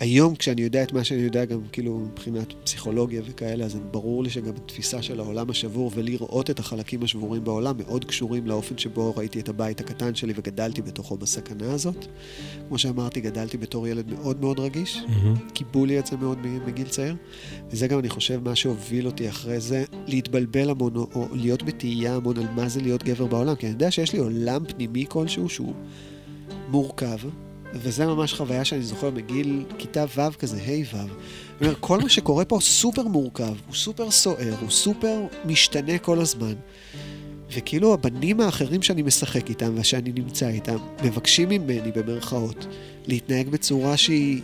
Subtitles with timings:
[0.00, 4.30] היום, כשאני יודע את מה שאני יודע, גם כאילו מבחינת פסיכולוגיה וכאלה, אז ברור לי
[4.30, 9.40] שגם התפיסה של העולם השבור ולראות את החלקים השבורים בעולם מאוד קשורים לאופן שבו ראיתי
[9.40, 12.06] את הבית הקטן שלי וגדלתי בתוכו בסכנה הזאת.
[12.68, 15.52] כמו שאמרתי, גדלתי בתור ילד מאוד מאוד רגיש, mm-hmm.
[15.52, 17.16] קיבלו לי את זה מאוד מגיל צעיר,
[17.70, 22.36] וזה גם, אני חושב, מה שהוביל אותי אחרי זה, להתבלבל המון, או להיות בתהייה המון
[22.36, 25.74] על מה זה להיות גבר בעולם, כי אני יודע שיש לי עולם פנימי כלשהו שהוא
[26.68, 27.18] מורכב.
[27.74, 31.64] וזה ממש חוויה שאני זוכר מגיל כיתה ו' כזה, ה' ו'.
[31.80, 36.54] כל מה שקורה פה סופר מורכב, הוא סופר סוער, הוא סופר משתנה כל הזמן.
[37.52, 42.66] וכאילו הבנים האחרים שאני משחק איתם ושאני נמצא איתם, מבקשים ממני, במרכאות,
[43.06, 44.42] להתנהג בצורה שהיא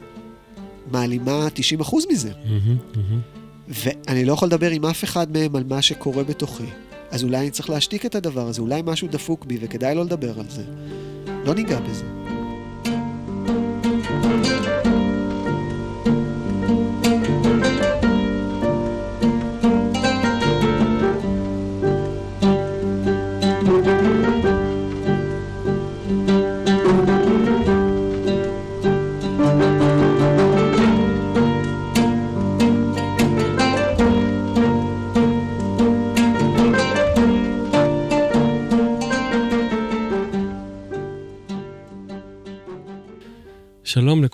[0.90, 1.48] מעלימה
[1.80, 2.30] 90% מזה.
[2.30, 3.68] Mm-hmm, mm-hmm.
[3.68, 6.66] ואני לא יכול לדבר עם אף אחד מהם על מה שקורה בתוכי.
[7.10, 10.40] אז אולי אני צריך להשתיק את הדבר הזה, אולי משהו דפוק בי וכדאי לא לדבר
[10.40, 10.64] על זה.
[11.44, 12.25] לא ניגע בזה.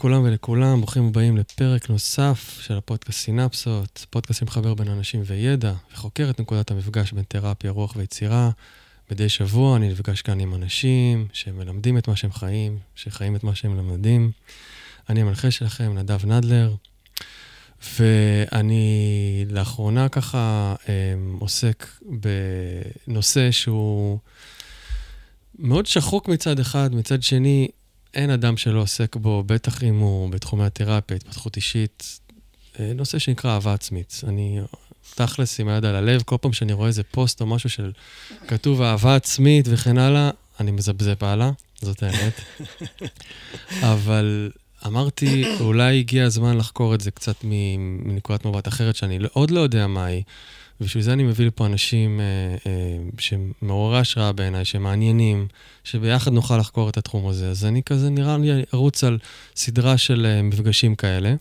[0.03, 6.31] לכולם ולכולם, ברוכים הבאים לפרק נוסף של הפודקאסט סינפסות, פודקאסט שמחבר בין אנשים וידע, וחוקר
[6.31, 8.51] את נקודת המפגש בין תרפיה, רוח ויצירה.
[9.11, 13.55] מדי שבוע אני נפגש כאן עם אנשים שמלמדים את מה שהם חיים, שחיים את מה
[13.55, 14.31] שהם למדים.
[15.09, 16.75] אני המנחה שלכם, נדב נדלר,
[17.99, 21.87] ואני לאחרונה ככה אמ, עוסק
[23.07, 24.19] בנושא שהוא
[25.59, 27.69] מאוד שחוק מצד אחד, מצד שני,
[28.15, 32.21] אין אדם שלא עוסק בו, בטח אם הוא בתחומי התרפיה, התפתחות אישית,
[32.81, 34.21] אה, נושא שנקרא אהבה עצמית.
[34.29, 34.61] אני
[35.15, 37.93] תכלס עם היד על הלב, כל פעם שאני רואה איזה פוסט או משהו של
[38.49, 41.51] כתוב אהבה עצמית וכן הלאה, אני מזבזב הלאה,
[41.81, 42.41] זאת האמת.
[43.93, 44.51] אבל
[44.87, 49.61] אמרתי, אולי הגיע הזמן לחקור את זה קצת מנקודת מבט אחרת, שאני לא- עוד לא
[49.61, 50.23] יודע מה היא.
[50.83, 52.25] ובשביל זה אני מביא לפה אנשים אה,
[52.67, 55.47] אה, שמעוררי השראה בעיניי, שמעניינים,
[55.85, 57.51] שביחד נוכל לחקור את התחום הזה.
[57.51, 59.19] אז אני כזה, נראה לי, ארוץ על
[59.57, 61.35] סדרה של אה, מפגשים כאלה.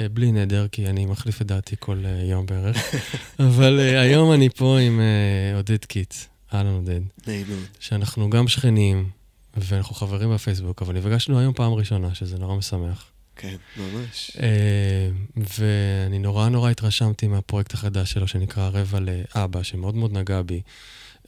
[0.00, 2.94] אה, בלי נדר, כי אני מחליף את דעתי כל אה, יום בערך.
[3.48, 6.14] אבל אה, היום אני פה עם אה, עודד קיט.
[6.54, 7.00] אהלן עודד.
[7.26, 7.58] נעימות.
[7.80, 9.08] שאנחנו גם שכנים,
[9.56, 13.10] ואנחנו חברים בפייסבוק, אבל נפגשנו היום פעם ראשונה, שזה נורא משמח.
[13.36, 14.30] כן, ממש.
[14.42, 20.60] אה, ואני נורא נורא התרשמתי מהפרויקט החדש שלו, שנקרא רבע לאבא, שמאוד מאוד נגע בי.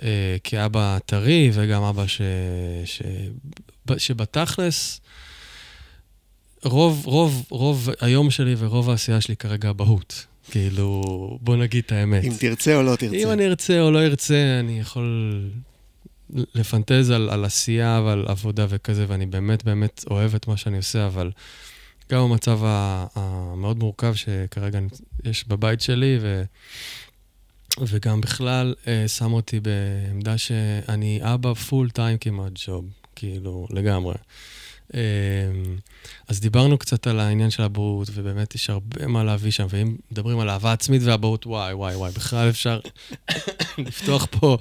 [0.02, 2.20] אה, כאבא טרי וגם אבא ש...
[2.84, 3.02] ש...
[3.96, 5.00] שבתכלס,
[6.64, 10.26] רוב, רוב, רוב היום שלי ורוב העשייה שלי כרגע אבהות.
[10.50, 11.02] כאילו,
[11.40, 12.24] בוא נגיד את האמת.
[12.24, 13.16] אם תרצה או לא תרצה.
[13.16, 15.32] אם אני ארצה או לא ארצה, אני יכול
[16.30, 21.06] לפנטז על, על עשייה ועל עבודה וכזה, ואני באמת באמת אוהב את מה שאני עושה,
[21.06, 21.30] אבל
[22.12, 22.60] גם המצב
[23.14, 24.78] המאוד מורכב שכרגע
[25.24, 26.42] יש בבית שלי, ו...
[27.86, 32.84] וגם בכלל אה, שם אותי בעמדה שאני אבא פול טיים כמעט ג'וב,
[33.16, 34.14] כאילו, לגמרי.
[34.94, 35.00] אה,
[36.28, 40.40] אז דיברנו קצת על העניין של אבהות, ובאמת יש הרבה מה להביא שם, ואם מדברים
[40.40, 42.80] על אהבה עצמית ואבהות, וואי, וואי, וואי, בכלל אפשר
[43.78, 44.58] לפתוח פה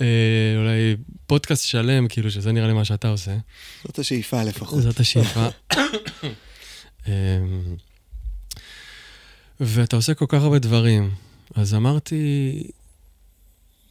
[0.00, 0.06] אה,
[0.56, 3.36] אולי פודקאסט שלם, כאילו, שזה נראה לי מה שאתה עושה.
[3.84, 4.82] זאת השאיפה לפחות.
[4.82, 5.48] זאת השאיפה.
[7.08, 7.76] אמ,
[9.60, 11.10] ואתה עושה כל כך הרבה דברים.
[11.54, 12.62] אז אמרתי,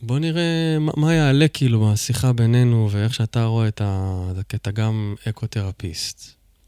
[0.02, 4.32] בוא נראה מה, מה יעלה כאילו בשיחה בינינו, ואיך שאתה רואה את ה...
[4.50, 6.22] כי אתה גם אקותרפיסט,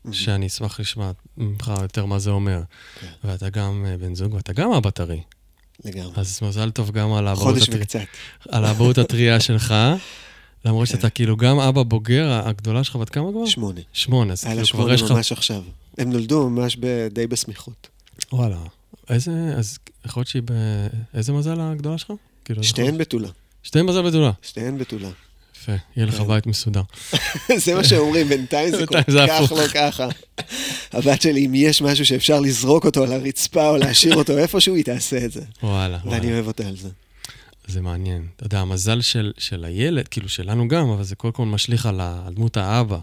[0.07, 0.13] mm-hmm.
[0.13, 2.61] שאני אשמח לשמוע ממך יותר מה זה אומר.
[2.61, 3.01] Okay.
[3.01, 3.27] כן.
[3.27, 5.21] ואתה גם אה, בן זוג, ואתה גם אבא טרי.
[5.85, 6.11] לגמרי.
[6.16, 7.53] אז מזל טוב גם על האבהות.
[7.53, 7.99] חודש וקצת.
[8.49, 9.73] על האבהות הטריה שלך.
[10.66, 10.95] למרות כן.
[10.95, 13.45] שאתה כאילו גם אבא בוגר, הגדולה שלך בת כמה כבר?
[13.45, 13.81] שמונה.
[13.93, 14.77] שמונה, אז כאילו כבר יש לך...
[14.77, 15.63] היה לה שמונה ממש עכשיו.
[15.97, 16.77] הם נולדו ממש
[17.11, 17.87] די בסמיכות.
[18.31, 18.58] וואלה.
[19.09, 20.52] איזה, אז יכול להיות שהיא ב...
[21.14, 22.11] איזה מזל הגדולה שלך?
[22.46, 23.29] כאילו, שתיהן בתולה.
[23.64, 24.31] שתיהן מזל בתולה.
[24.41, 25.09] שתיהן בתולה.
[25.55, 26.28] יפה, יהיה לך כן.
[26.28, 26.81] בית מסודר.
[27.66, 30.08] זה מה שאומרים, בינתיים זה כל כך לא ככה.
[30.93, 34.84] הבת שלי, אם יש משהו שאפשר לזרוק אותו על הרצפה או להשאיר אותו איפשהו, היא
[34.84, 35.41] תעשה את זה.
[35.64, 35.99] וואלה.
[36.05, 36.90] ואני אוהב אותה על זה.
[37.67, 38.28] זה מעניין.
[38.35, 42.02] אתה יודע, המזל של, של הילד, כאילו שלנו גם, אבל זה קודם כל משליך על
[42.35, 42.99] דמות האבא.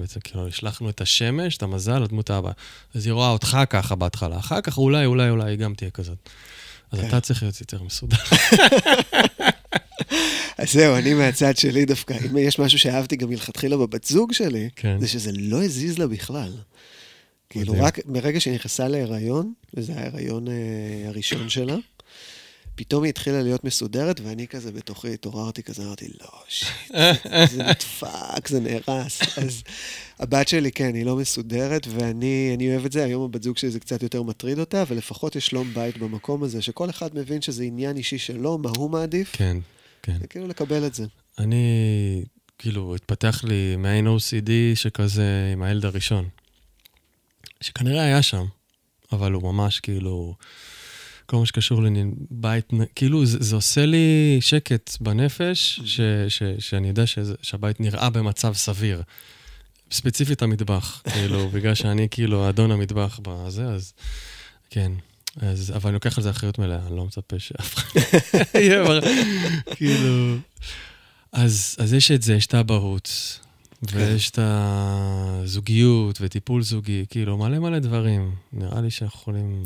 [0.00, 2.50] בעצם, כאילו, השלכנו את השמש, את המזל, לדמות האבא.
[2.94, 6.28] אז היא רואה אותך ככה בהתחלה, אחר כך אולי, אולי, אולי היא גם תהיה כזאת.
[6.92, 7.08] אז כן.
[7.08, 8.16] אתה צריך להיות יותר מסודר.
[10.58, 14.68] אז זהו, אני מהצד שלי דווקא, אם יש משהו שאהבתי גם מלכתחילה בבת זוג שלי,
[14.76, 15.00] כן.
[15.00, 16.52] זה שזה לא הזיז לה בכלל.
[17.50, 17.74] כאילו.
[17.76, 20.54] רק מרגע שהיא נכנסה להיריון, וזה ההיריון אה,
[21.08, 21.76] הראשון שלה,
[22.74, 26.68] פתאום היא התחילה להיות מסודרת, ואני כזה בתוכי התעוררתי כזה, אמרתי, לא, שיט,
[27.50, 29.38] זה- נדפק, זה נהרס.
[29.38, 29.62] אז
[30.18, 33.04] הבת שלי, כן, היא לא מסודרת, ואני אני אוהב את זה.
[33.04, 36.42] היום הבת זוג שלי זה קצת יותר מטריד אותה, אבל לפחות יש שלום בית במקום
[36.42, 39.56] הזה, שכל אחד מבין שזה עניין אישי שלו, מה הוא מעדיף, כן,
[40.02, 40.16] כן.
[40.20, 41.04] וכאילו לקבל את זה.
[41.38, 41.64] אני,
[42.58, 46.28] כאילו, התפתח לי מעין OCD שכזה עם הילד הראשון.
[47.60, 48.44] שכנראה היה שם,
[49.12, 50.34] אבל הוא ממש כאילו,
[51.26, 56.88] כל מה שקשור לבית, נ- כאילו, זה, זה עושה לי שקט בנפש, ש, ש, שאני
[56.88, 59.02] יודע שזה, שהבית נראה במצב סביר.
[59.92, 63.92] ספציפית המטבח, כאילו, בגלל שאני כאילו אדון המטבח בזה, אז
[64.70, 64.92] כן.
[65.40, 68.00] אז, אבל אני לוקח על זה אחריות מלאה, אני לא מצפה שאף אחד
[68.54, 69.00] יהיה, בר-
[69.74, 70.36] כאילו...
[71.32, 73.38] אז, אז יש את זה, יש את האבהות,
[73.92, 78.34] ויש את הזוגיות וטיפול זוגי, כאילו, מלא מלא דברים.
[78.52, 79.62] נראה לי שאנחנו יכולים...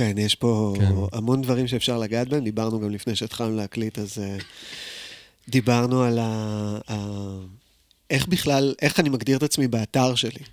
[0.00, 0.92] כן, יש פה כן.
[1.12, 2.44] המון דברים שאפשר לגעת בהם.
[2.44, 4.36] דיברנו גם לפני שהתחלנו להקליט, אז אה,
[5.48, 6.78] דיברנו על ה...
[6.90, 6.96] ה...
[8.10, 10.44] איך בכלל, איך אני מגדיר את עצמי באתר שלי.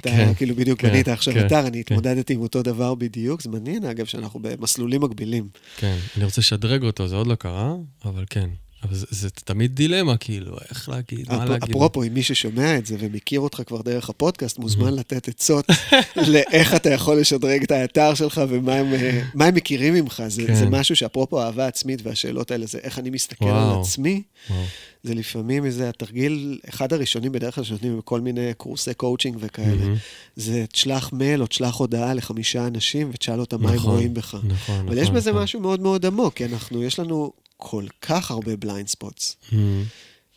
[0.00, 1.94] אתה כן, כאילו בדיוק כן, בנית עכשיו כן, אתר, אני כן.
[1.94, 3.42] התמודדתי עם אותו דבר בדיוק.
[3.42, 5.48] זה מעניין, אגב, שאנחנו במסלולים מקבילים.
[5.76, 7.74] כן, אני רוצה לשדרג אותו, זה עוד לא קרה,
[8.04, 8.50] אבל כן.
[8.88, 11.70] אבל זה, זה תמיד דילמה, כאילו, איך להגיד, מה אפ- להגיד.
[11.70, 15.64] אפרופו, אם מי ששומע את זה ומכיר אותך כבר דרך הפודקאסט, מוזמן לתת עצות
[16.32, 20.22] לאיך אתה יכול לשדרג את האתר שלך ומה הם, אה, מה הם מכירים ממך.
[20.28, 20.54] זה, כן.
[20.54, 23.74] זה משהו שאפרופו אהבה עצמית והשאלות האלה, זה איך אני מסתכל וואו.
[23.74, 24.22] על עצמי.
[24.50, 24.62] וואו.
[25.02, 29.66] זה לפעמים איזה התרגיל, אחד הראשונים בדרך כלל שנותנים בכל מיני קורסי קואוצ'ינג וכאלה.
[29.76, 29.94] מהמם.
[30.36, 34.36] זה תשלח מייל או תשלח הודעה לחמישה אנשים ותשאל אותם מה הם נכון, רואים בך.
[34.48, 35.42] נכון, אבל יש נכון, בזה נכון.
[35.42, 39.84] משהו מאוד מאוד עמוק, כי אנחנו, יש לנו כל כך הרבה blind spots, מהמם.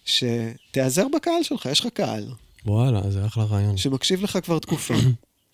[0.05, 2.25] שתיעזר בקהל שלך, יש לך קהל,
[2.65, 3.77] וואלה, זה אחלה רעיון.
[3.77, 4.93] שמקשיב לך כבר תקופה,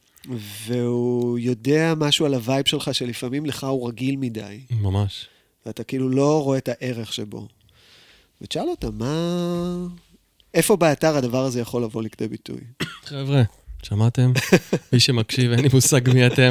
[0.65, 5.27] והוא יודע משהו על ה vibe שלך, שלפעמים לך הוא רגיל מדי, ממש.
[5.65, 7.47] ואתה כאילו לא רואה את הערך שבו.
[8.41, 9.87] ותשאל אותם, מה...
[10.53, 12.59] איפה באתר הדבר הזה יכול לבוא לכדי ביטוי?
[13.09, 13.43] חבר'ה,
[13.83, 14.33] שמעתם?
[14.93, 16.49] מי שמקשיב, אין לי מושג מי אתם.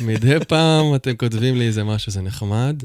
[0.00, 2.82] מדי פעם אתם כותבים לי איזה משהו, זה נחמד.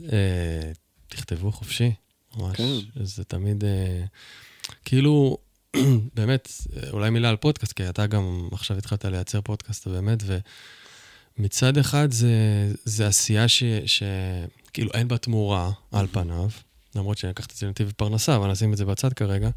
[1.30, 1.92] תכתבו חופשי,
[2.38, 2.58] ממש.
[2.58, 3.04] כן.
[3.04, 4.04] זה תמיד, אה,
[4.86, 5.38] כאילו,
[6.16, 6.52] באמת,
[6.92, 10.24] אולי מילה על פודקאסט, כי אתה גם עכשיו התחלת לייצר פודקאסט, באמת,
[11.38, 12.34] ומצד אחד זה,
[12.84, 14.04] זה עשייה ש, ש...
[14.74, 16.50] כאילו אין בה תמורה על פניו,
[16.96, 19.50] למרות שאני לקחתי את זה לנתיב פרנסה, אבל נשים את זה בצד כרגע.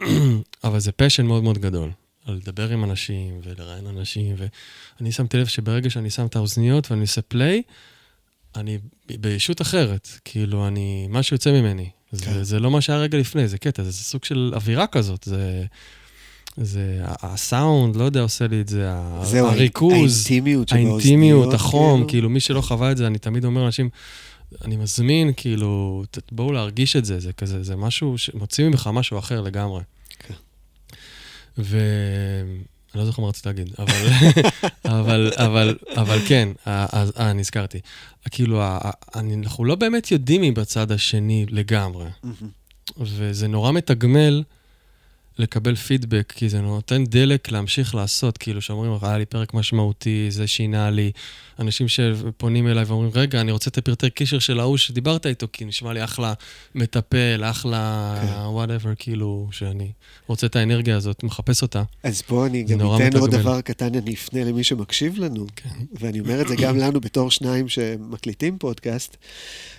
[0.64, 1.90] אבל זה פשן מאוד מאוד גדול,
[2.24, 4.36] על לדבר עם אנשים ולראיין אנשים,
[4.98, 7.62] ואני שמתי לב שברגע שאני שם את האוזניות ואני עושה פליי,
[8.56, 8.78] אני
[9.20, 11.88] בישות אחרת, כאילו, אני, משהו יוצא ממני.
[12.10, 12.16] כן.
[12.16, 15.64] זה, זה לא מה שהיה רגע לפני, זה קטע, זה סוג של אווירה כזאת, זה...
[16.56, 18.90] זה, הסאונד, לא יודע, עושה לי את זה,
[19.22, 20.72] זהו, הריכוז, האינטימיות.
[20.72, 22.08] האינטימיות, החום, כאילו.
[22.08, 23.88] כאילו, מי שלא חווה את זה, אני תמיד אומר לאנשים,
[24.64, 29.40] אני מזמין, כאילו, בואו להרגיש את זה, זה כזה, זה משהו שמוציא ממך משהו אחר
[29.40, 29.82] לגמרי.
[30.18, 30.34] כן.
[31.58, 31.78] ו...
[32.94, 34.08] אני לא זוכר מה רציתי להגיד, אבל,
[35.00, 37.78] אבל, אבל, אבל כן, אז- אה, נזכרתי.
[38.30, 38.62] כאילו,
[39.14, 42.06] אנחנו לא באמת יודעים מי בצד השני לגמרי.
[42.98, 44.42] וזה נורא מתגמל
[45.38, 50.46] לקבל פידבק, כי זה נותן דלק להמשיך לעשות, כאילו שאומרים, היה לי פרק משמעותי, זה
[50.46, 51.10] שינה לי.
[51.58, 55.64] אנשים שפונים אליי ואומרים, רגע, אני רוצה את הפרטי קשר של ההוא שדיברת איתו, כי
[55.64, 56.32] נשמע לי אחלה
[56.74, 58.40] מטפל, אחלה כן.
[58.46, 59.92] whatever, כאילו, שאני
[60.26, 61.82] רוצה את האנרגיה הזאת, מחפש אותה.
[62.02, 63.42] אז פה אני גם אתן עוד מתגמל.
[63.42, 65.68] דבר קטן, אני אפנה למי שמקשיב לנו, כן.
[66.00, 69.16] ואני אומר את זה גם לנו בתור שניים שמקליטים פודקאסט.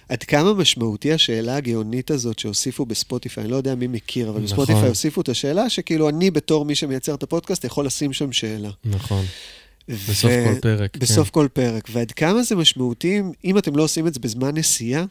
[0.10, 4.46] עד כמה משמעותי השאלה הגאונית הזאת שהוסיפו בספוטיפיי, אני לא יודע מי מכיר, אבל נכון.
[4.46, 8.70] בספוטיפיי הוסיפו את השאלה שכאילו אני בתור מי שמייצר את הפודקאסט יכול לשים שם שאלה.
[8.86, 9.26] נכון,
[9.90, 10.98] בסוף ו- כל פרק.
[10.98, 11.34] בסוף כן.
[11.34, 11.88] כל פרק.
[11.92, 15.06] ועד כמה זה משמעותי, אם אתם לא עושים את זה בזמן נסיעה,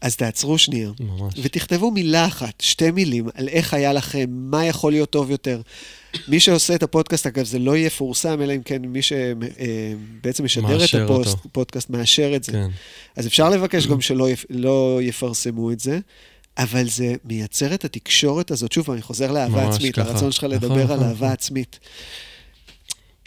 [0.00, 0.90] אז תעצרו שנייה.
[1.00, 1.34] ממש.
[1.42, 5.60] ותכתבו מילה אחת, שתי מילים, על איך היה לכם, מה יכול להיות טוב יותר.
[6.28, 10.90] מי שעושה את הפודקאסט, אגב, זה לא יפורסם, אלא אם כן מי שבעצם משדר את.
[11.44, 12.52] הפודקאסט מאשר את זה.
[12.52, 12.68] כן,
[13.16, 14.44] אז אפשר לבקש גם שלא יפ...
[14.50, 15.98] לא יפרסמו את זה,
[16.58, 18.72] אבל זה מייצר את התקשורת הזאת.
[18.72, 20.12] שוב, אני חוזר לאהבה עצמית, ככה.
[20.12, 21.28] לרצון שלך נכון, לדבר נכון, על אהבה נכון.
[21.28, 21.78] עצמית.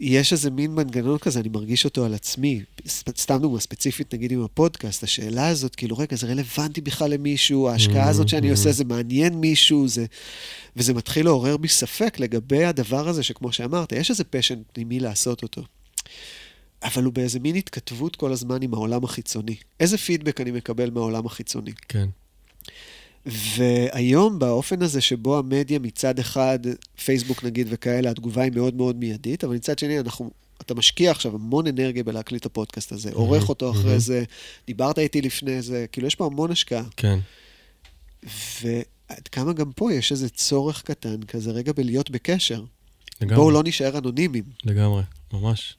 [0.02, 2.62] יש איזה מין מנגנון כזה, אני מרגיש אותו על עצמי.
[3.18, 8.10] סתם דוגמה ספציפית, נגיד עם הפודקאסט, השאלה הזאת, כאילו, רגע, זה רלוונטי בכלל למישהו, ההשקעה
[8.10, 8.72] הזאת שאני Mhm, עושה.
[8.72, 10.06] זה מעניין מישהו, זה...
[10.76, 15.44] וזה מתחיל לעורר בי ספק לגבי הדבר הזה, שכמו שאמרת, יש איזה פשן פנימי לעשות
[15.44, 15.62] אותו.
[16.84, 19.56] אבל הוא באיזה מין התכתבות כל הזמן עם העולם החיצוני.
[19.80, 21.72] איזה פידבק אני מקבל מהעולם החיצוני?
[21.90, 22.10] כן.
[23.26, 26.60] והיום, באופן הזה שבו המדיה מצד אחד,
[27.06, 31.36] פייסבוק נגיד וכאלה, התגובה היא מאוד מאוד מיידית, אבל מצד שני, אנחנו אתה משקיע עכשיו
[31.36, 34.24] המון אנרגיה בלהקליט את הפודקאסט הזה, עורך אותו אחרי זה,
[34.68, 36.84] דיברת איתי לפני זה, כאילו יש פה המון השקעה.
[36.98, 37.20] כן.
[38.62, 42.64] ועד כמה גם פה יש איזה צורך קטן כזה רגע בלהיות בקשר.
[43.22, 43.36] לגמרי.
[43.36, 44.44] בואו לא נישאר אנונימיים.
[44.66, 45.76] לגמרי, ממש.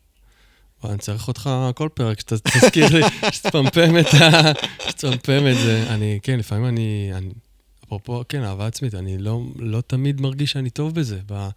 [0.83, 4.53] וואי, אני צריך אותך כל פרק, שתזכיר לי, שתפמפם את ה...
[4.89, 5.87] שתפמפם את זה.
[5.91, 7.11] אני, כן, לפעמים אני...
[7.15, 7.31] אני
[7.91, 11.19] אפרופו, כן, אהבה עצמית, אני לא, לא תמיד מרגיש שאני טוב בזה.
[11.27, 11.49] ב...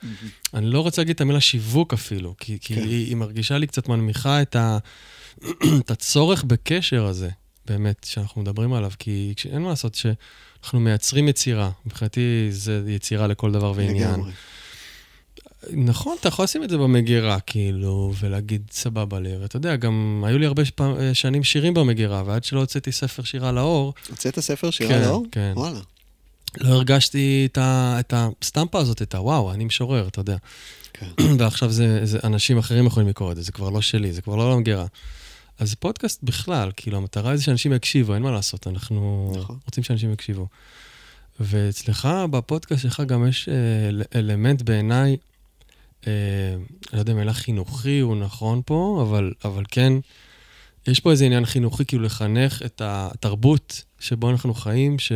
[0.54, 2.82] אני לא רוצה להגיד את המילה שיווק אפילו, כי, כי כן.
[2.82, 4.78] היא, היא מרגישה לי קצת מנמיכה את, ה...
[5.80, 7.30] את הצורך בקשר הזה,
[7.66, 11.72] באמת, שאנחנו מדברים עליו, כי אין מה לעשות שאנחנו מייצרים יצירה.
[11.86, 14.14] מבחינתי זה יצירה לכל דבר ועניין.
[14.14, 14.32] לגמרי.
[15.72, 19.38] נכון, אתה יכול לשים את זה במגירה, כאילו, ולהגיד סבבה לי.
[19.38, 20.82] ואתה יודע, גם היו לי הרבה שפ-
[21.14, 25.26] שנים שירים במגירה, ועד שלא הוצאתי ספר שירה לאור, הוצאת ספר שירה כן, לאור?
[25.32, 25.54] כן.
[25.56, 25.80] וואלה.
[26.62, 30.38] לא הרגשתי את, ה, את הסטמפה הזאת, את הוואו, אני משורר, אתה יודע.
[30.94, 31.08] כן.
[31.40, 34.36] ועכשיו זה, זה אנשים אחרים יכולים לקרוא את זה, זה כבר לא שלי, זה כבר
[34.36, 34.86] לא למגירה.
[35.60, 39.58] אז פודקאסט בכלל, כאילו, המטרה היא שאנשים יקשיבו, אין מה לעשות, אנחנו נכון.
[39.66, 40.48] רוצים שאנשים יקשיבו.
[41.40, 43.54] ואצלך, בפודקאסט שלך גם יש אה,
[43.90, 45.16] אל- אלמנט בעיניי, אה,
[46.94, 49.94] לא יודע אם המילה חינוכי הוא נכון פה, אבל, אבל כן,
[50.88, 55.12] יש פה איזה עניין חינוכי, כאילו לחנך את התרבות שבו אנחנו חיים, ש,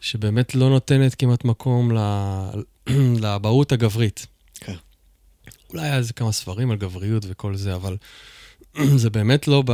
[0.00, 2.62] שבאמת לא נותנת כמעט מקום ל-
[3.22, 4.26] לאבהות הגברית.
[4.54, 4.74] כן.
[5.70, 7.96] אולי היה איזה כמה ספרים על גבריות וכל זה, אבל
[9.02, 9.72] זה באמת לא ב...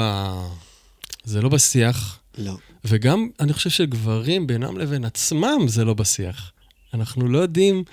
[1.24, 2.56] זה לא בשיח, לא.
[2.84, 6.52] וגם אני חושב שגברים בינם לבין עצמם זה לא בשיח.
[6.94, 7.84] אנחנו לא יודעים,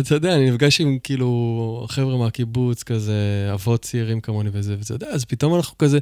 [0.00, 3.14] אתה יודע, אני נפגש עם כאילו חבר'ה מהקיבוץ, כזה
[3.54, 5.98] אבות צעירים כמוני וזה, ואתה יודע, אז פתאום אנחנו כזה,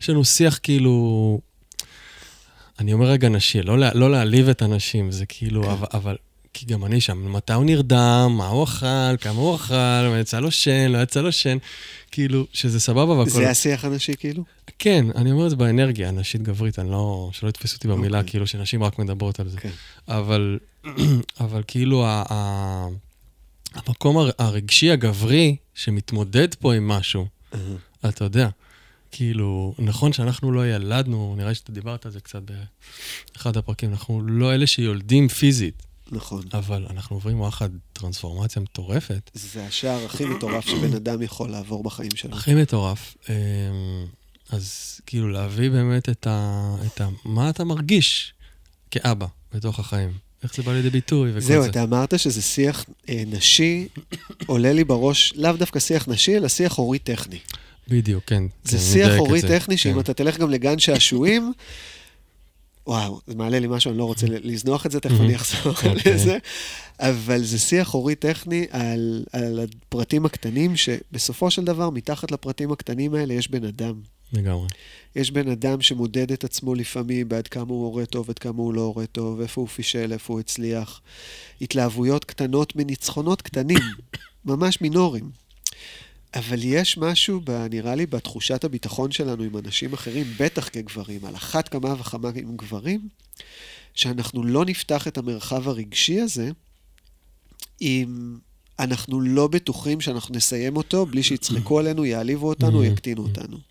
[0.00, 1.40] יש לנו שיח כאילו,
[2.78, 5.68] אני אומר רגע נשי, לא, לה- לא להעליב את הנשים, זה כאילו, כן.
[5.70, 6.16] אבל, אבל,
[6.54, 8.86] כי גם אני שם, מתי הוא נרדם, מה הוא אכל,
[9.20, 9.74] כמה הוא אכל,
[10.10, 11.58] מה יצא לו שן, לא יצא לו שן,
[12.10, 13.30] כאילו, שזה סבבה והכל.
[13.30, 14.44] זה השיח הנשי כאילו?
[14.78, 17.30] כן, אני אומר את זה באנרגיה, נשית גברית, אני לא...
[17.32, 18.30] שלא יתפסו אותי במילה, אוקיי.
[18.30, 19.58] כאילו שנשים רק מדברות על זה.
[19.60, 19.70] כן.
[20.08, 20.58] אבל,
[21.40, 22.86] אבל כאילו ה, ה,
[23.74, 27.26] המקום הר- הרגשי הגברי שמתמודד פה עם משהו.
[28.08, 28.48] אתה יודע,
[29.12, 32.42] כאילו, נכון שאנחנו לא ילדנו, נראה לי שאתה דיברת על זה קצת
[33.34, 36.42] באחד הפרקים, אנחנו לא אלה שיולדים פיזית, נכון.
[36.52, 39.30] אבל אנחנו עוברים וואחד טרנספורמציה מטורפת.
[39.34, 42.36] זה השער הכי מטורף שבן אדם יכול לעבור בחיים שלו.
[42.36, 43.16] הכי מטורף.
[43.28, 43.34] אמ,
[44.50, 46.74] אז כאילו להביא באמת את ה...
[46.86, 47.08] את ה...
[47.24, 48.34] מה אתה מרגיש
[48.90, 50.12] כאבא בתוך החיים.
[50.42, 51.68] איך זה בא לידי ביטוי וכל זהו, זה.
[51.68, 53.88] אתה אמרת שזה שיח אה, נשי,
[54.46, 57.38] עולה לי בראש, לאו דווקא שיח נשי, אלא שיח הורי-טכני.
[57.88, 58.42] בדיוק, כן.
[58.64, 60.00] זה כן, שיח הורי-טכני, זה, שאם כן.
[60.00, 61.52] אתה תלך גם לגן שעשועים,
[62.86, 65.94] וואו, זה מעלה לי משהו, אני לא רוצה לזנוח את זה, תכף אני אחזור אוקיי.
[66.06, 66.38] לזה,
[67.00, 73.34] אבל זה שיח הורי-טכני על, על הפרטים הקטנים, שבסופו של דבר, מתחת לפרטים הקטנים האלה
[73.34, 73.94] יש בן אדם.
[74.32, 74.66] לגמרי.
[75.16, 78.74] יש בן אדם שמודד את עצמו לפעמים בעד כמה הוא הורה טוב, עד כמה הוא
[78.74, 81.00] לא הורה טוב, איפה הוא פישל, איפה הוא הצליח.
[81.60, 83.78] התלהבויות קטנות מניצחונות קטנים,
[84.44, 85.30] ממש מינוריים.
[86.34, 91.36] אבל יש משהו, ב, נראה לי, בתחושת הביטחון שלנו עם אנשים אחרים, בטח כגברים, על
[91.36, 93.08] אחת כמה וכמה עם גברים,
[93.94, 96.50] שאנחנו לא נפתח את המרחב הרגשי הזה,
[97.82, 98.38] אם
[98.78, 103.69] אנחנו לא בטוחים שאנחנו נסיים אותו בלי שיצחקו עלינו, יעליבו אותנו, יקטינו אותנו.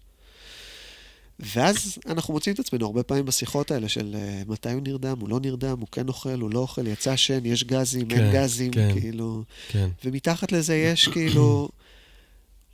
[1.40, 5.30] ואז אנחנו מוצאים את עצמנו הרבה פעמים בשיחות האלה של uh, מתי הוא נרדם, הוא
[5.30, 8.72] לא נרדם, הוא כן אוכל, הוא לא אוכל, יצא שן, יש גזים, אין כן, גזים,
[8.72, 9.00] כן.
[9.00, 9.44] כאילו...
[9.70, 9.90] כן.
[10.06, 11.70] ומתחת לזה יש כאילו,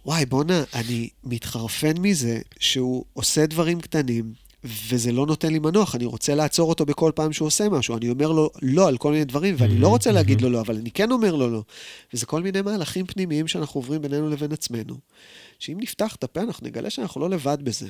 [0.06, 6.06] וואי, בואנה, אני מתחרפן מזה שהוא עושה דברים קטנים, וזה לא נותן לי מנוח, אני
[6.06, 7.98] רוצה לעצור אותו בכל פעם שהוא עושה משהו.
[7.98, 10.78] אני אומר לו לא על כל מיני דברים, ואני לא רוצה להגיד לו לא, אבל
[10.78, 11.64] אני כן אומר לו לא.
[12.14, 14.96] וזה כל מיני מהלכים פנימיים שאנחנו עוברים בינינו לבין עצמנו,
[15.60, 17.88] שאם נפתח את הפה, אנחנו נגלה שאנחנו לא לבד בזה.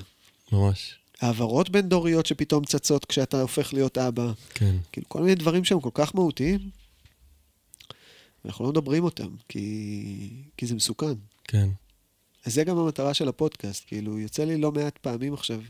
[0.51, 0.95] ממש.
[1.21, 4.75] העברות בין דוריות שפתאום צצות כשאתה הופך להיות אבא, כן.
[4.91, 6.69] כאילו כל מיני דברים שהם כל כך מהותיים,
[8.45, 11.13] ואנחנו לא מדברים אותם, כי, כי זה מסוכן.
[11.43, 11.69] כן.
[12.45, 15.61] אז זה גם המטרה של הפודקאסט, כאילו, יוצא לי לא מעט פעמים עכשיו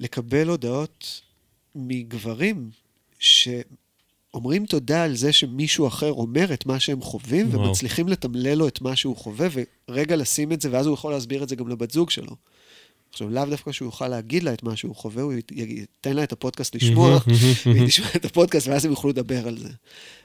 [0.00, 1.20] לקבל הודעות
[1.74, 2.70] מגברים
[3.18, 7.60] שאומרים תודה על זה שמישהו אחר אומר את מה שהם חווים, וואו.
[7.60, 9.48] ומצליחים לתמלל לו את מה שהוא חווה,
[9.88, 12.36] ורגע לשים את זה, ואז הוא יכול להסביר את זה גם לבת זוג שלו.
[13.12, 16.22] עכשיו, לאו דווקא שהוא יוכל להגיד לה את מה שהוא חווה, הוא ית- ייתן לה
[16.24, 17.18] את הפודקאסט לשמוע,
[17.66, 19.68] והיא תשמע את הפודקאסט, ואז הם יוכלו לדבר על זה.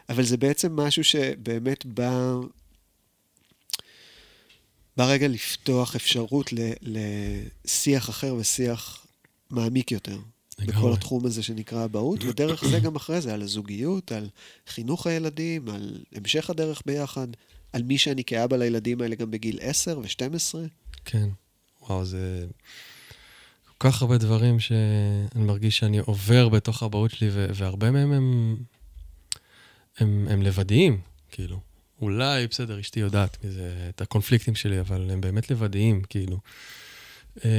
[0.09, 2.33] אבל זה בעצם משהו שבאמת בא...
[4.97, 6.71] בא רגע לפתוח אפשרות ל-
[7.65, 9.05] לשיח אחר ושיח
[9.49, 10.17] מעמיק יותר.
[10.65, 10.93] בכל.
[10.93, 14.29] התחום הזה שנקרא אבהות, ודרך זה גם אחרי זה, על הזוגיות, על
[14.67, 17.27] חינוך הילדים, על המשך הדרך ביחד,
[17.73, 20.55] על מי שאני כאבא לילדים האלה גם בגיל 10 ו-12.
[21.05, 21.29] כן.
[21.89, 22.45] וואו, זה
[23.77, 28.57] כל כך הרבה דברים שאני מרגיש שאני עובר בתוך האבהות שלי, והרבה מהם הם,
[29.97, 30.99] הם, הם לבדיים,
[31.31, 31.59] כאילו.
[32.01, 36.37] אולי, בסדר, אשתי יודעת מזה, את הקונפליקטים שלי, אבל הם באמת לבדיים, כאילו.
[37.45, 37.49] אמ,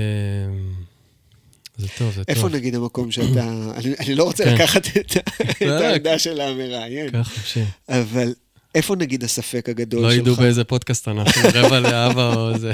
[1.76, 2.37] זה טוב, זה טוב.
[2.37, 3.44] איפה נגיד המקום שאתה...
[3.78, 4.54] אני, אני לא רוצה כן.
[4.54, 5.16] לקחת את,
[5.50, 7.11] את העמדה של המראיין.
[7.11, 7.64] ככה, חופשי.
[7.88, 8.35] אבל
[8.78, 10.18] איפה נגיד הספק הגדול לא שלך?
[10.18, 12.73] לא ידעו באיזה פודקאסט אנחנו, רבע לאבא או זה.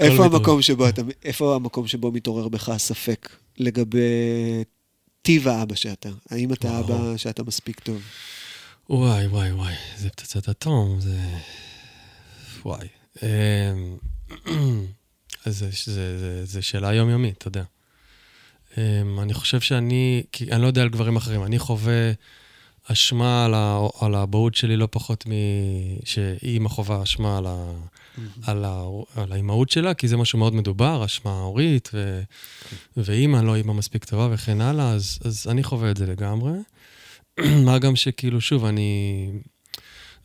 [0.00, 3.28] איפה המקום, שבו אתה, איפה המקום שבו מתעורר בך הספק
[3.58, 3.98] לגבי
[5.22, 6.08] טיב האבא שאתה?
[6.30, 8.02] האם אתה אבא שאתה מספיק טוב?
[8.90, 11.18] וואי, וואי, וואי, זה פצצת אטום, זה...
[12.64, 12.88] וואי.
[15.46, 15.64] אז
[16.44, 17.64] זו שאלה יומיומית, אתה יודע.
[19.22, 22.12] אני חושב שאני, כי אני לא יודע על גברים אחרים, אני חווה
[22.92, 27.72] אשמה על, ה, על האבהות שלי לא פחות משאימא חווה אשמה על, ה,
[28.16, 28.20] mm-hmm.
[28.42, 28.84] על, ה,
[29.16, 32.74] על האימהות שלה, כי זה משהו מאוד מדובר, אשמה הורית, ו, okay.
[32.96, 36.52] ואימא לא אימא מספיק טובה וכן הלאה, אז, אז אני חווה את זה לגמרי.
[37.66, 39.30] מה גם שכאילו, שוב, אני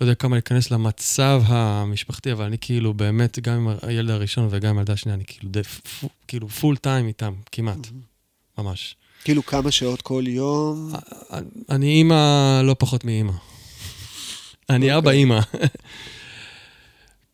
[0.02, 4.70] לא יודע כמה להיכנס למצב המשפחתי, אבל אני כאילו באמת, גם עם הילד הראשון וגם
[4.70, 8.62] עם הילדה השנייה, אני כאילו, די, פ, כאילו פול טיים איתם, כמעט, mm-hmm.
[8.62, 8.96] ממש.
[9.24, 10.94] כאילו כמה שעות כל יום?
[11.70, 13.32] אני אימא לא פחות מאימא.
[14.70, 15.20] אני אבא אוקיי.
[15.20, 15.40] אימא.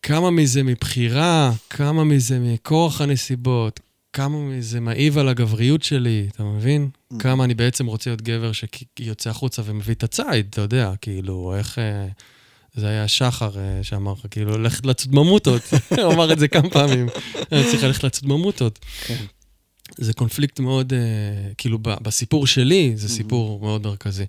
[0.02, 3.80] כמה מזה מבחירה, כמה מזה מכורח הנסיבות,
[4.12, 6.88] כמה מזה מעיב על הגבריות שלי, אתה מבין?
[7.12, 7.16] Mm.
[7.18, 11.78] כמה אני בעצם רוצה להיות גבר שיוצא החוצה ומביא את הציד, אתה יודע, כאילו, איך...
[11.78, 12.06] אה,
[12.76, 15.62] זה היה שחר אה, שאמר לך, כאילו, ללכת לצוד ממוטות.
[16.02, 17.08] הוא אמר את זה כמה פעמים.
[17.52, 18.78] אני צריך ללכת לצוד ממוטות.
[19.96, 20.96] זה קונפליקט מאוד, uh,
[21.58, 24.24] כאילו, בסיפור שלי, זה סיפור מאוד מרכזי.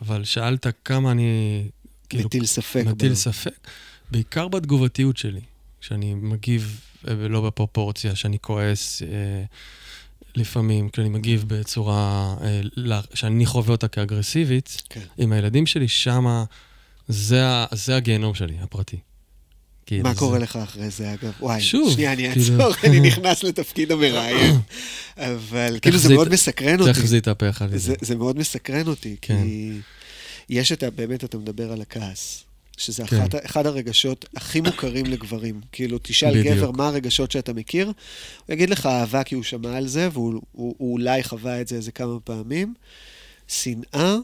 [0.00, 1.64] אבל שאלת כמה אני...
[2.08, 2.84] כאילו, מטיל ספק.
[2.86, 3.14] מטיל ב...
[3.14, 3.68] ספק.
[4.10, 5.40] בעיקר בתגובתיות שלי,
[5.80, 9.04] שאני מגיב uh, לא בפרופורציה, שאני כועס uh,
[10.34, 12.82] לפעמים, כשאני מגיב בצורה uh,
[13.14, 15.00] שאני חווה אותה כאגרסיבית, כן.
[15.18, 16.44] עם הילדים שלי, שמה,
[17.08, 18.98] זה, זה הגיהנום שלי, הפרטי.
[19.88, 21.32] כאילו מה קורה לך אחרי זה, אגב?
[21.40, 24.56] וואי, שוב, שנייה, אני כאילו- אעצור, אני נכנס לתפקיד המראיין.
[25.16, 26.92] אבל כאילו זה מאוד מסקרן אותי.
[26.92, 27.94] תכף זה יתהפך על זה.
[28.00, 29.46] זה מאוד מסקרן אותי, כי כן.
[30.48, 30.90] יש את ה...
[30.90, 32.44] באמת, אתה מדבר על הכעס.
[32.76, 33.16] שזה כן.
[33.16, 35.60] אחד, אחד הרגשות הכי מוכרים לגברים.
[35.72, 36.56] כאילו, תשאל בדיוק.
[36.56, 40.34] גבר מה הרגשות שאתה מכיר, הוא יגיד לך אהבה כי הוא שמע על זה, והוא
[40.52, 42.74] הוא, הוא אולי חווה את זה איזה כמה פעמים.
[43.48, 44.16] שנאה,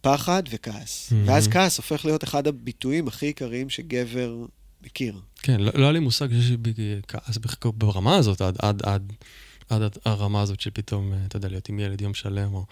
[0.00, 1.08] פחד וכעס.
[1.08, 1.14] Mm-hmm.
[1.24, 4.36] ואז כעס הופך להיות אחד הביטויים הכי עיקריים שגבר
[4.84, 5.20] מכיר.
[5.42, 9.12] כן, לא, לא היה לי מושג שיש לי כעס ברמה הזאת, עד, עד, עד,
[9.68, 12.64] עד הרמה הזאת של פתאום, אה, אתה יודע, להיות עם ילד יום שלם, או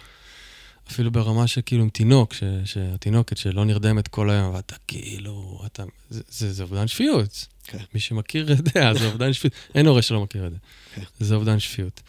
[0.91, 6.21] אפילו ברמה שכאילו עם תינוק, ש, שהתינוקת שלא נרדמת כל היום, ואתה כאילו, אתה, זה,
[6.29, 7.47] זה, זה אובדן שפיות.
[7.63, 7.77] כן.
[7.93, 9.53] מי שמכיר יודע, זה אובדן שפיות.
[9.75, 10.57] אין הורה שלא מכיר את זה.
[10.95, 11.01] כן.
[11.19, 12.01] זה אובדן שפיות.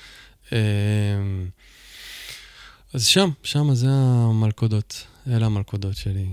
[0.52, 0.58] אמ,
[2.92, 6.26] אז שם, שם זה המלכודות, אלה המלכודות שלי.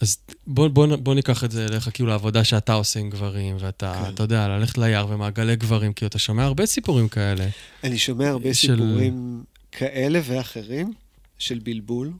[0.00, 4.02] אז בוא, בוא, בוא ניקח את זה אליך, כאילו, לעבודה שאתה עושה עם גברים, ואתה,
[4.04, 4.14] כן.
[4.14, 7.48] אתה יודע, ללכת ליער ומעגלי גברים, כי אתה שומע הרבה סיפורים כאלה.
[7.84, 8.76] אני שומע הרבה של...
[8.76, 10.92] סיפורים כאלה ואחרים,
[11.38, 12.12] של בלבול.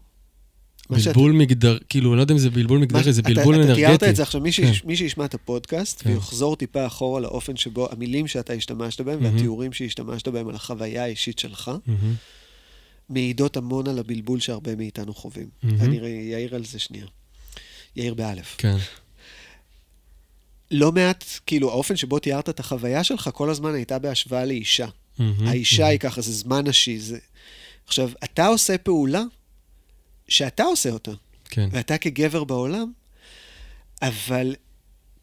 [0.90, 1.40] בלבול שאת...
[1.40, 3.86] מגדר, כאילו, אני לא יודע אם זה בלבול מגדרי, זה בלבול אתה, אנרגטי.
[3.86, 4.66] אתה תיארת את זה עכשיו, מי, כן.
[4.66, 6.10] שיש, מי שישמע את הפודקאסט, כן.
[6.10, 9.24] ויחזור טיפה אחורה לאופן שבו המילים שאתה השתמשת בהם, mm-hmm.
[9.24, 11.90] והתיאורים שהשתמשת בהם על החוויה האישית שלך, mm-hmm.
[13.08, 15.46] מעידות המון על הבלבול שהרבה מאיתנו חווים.
[15.46, 15.66] Mm-hmm.
[15.80, 17.06] אני אעיר על זה שנייה.
[17.96, 18.54] יאיר באלף.
[18.59, 18.76] כן.
[20.70, 24.87] לא מעט, כאילו, האופן שבו תיארת את החוויה שלך כל הזמן הייתה בהשוואה לאישה.
[24.87, 25.90] Mm-hmm, האישה mm-hmm.
[25.90, 26.98] היא ככה, זה זמן נשי.
[26.98, 27.18] זה...
[27.87, 29.22] עכשיו, אתה עושה פעולה
[30.28, 31.11] שאתה עושה אותה.
[31.44, 31.68] כן.
[31.72, 32.92] ואתה כגבר בעולם,
[34.02, 34.54] אבל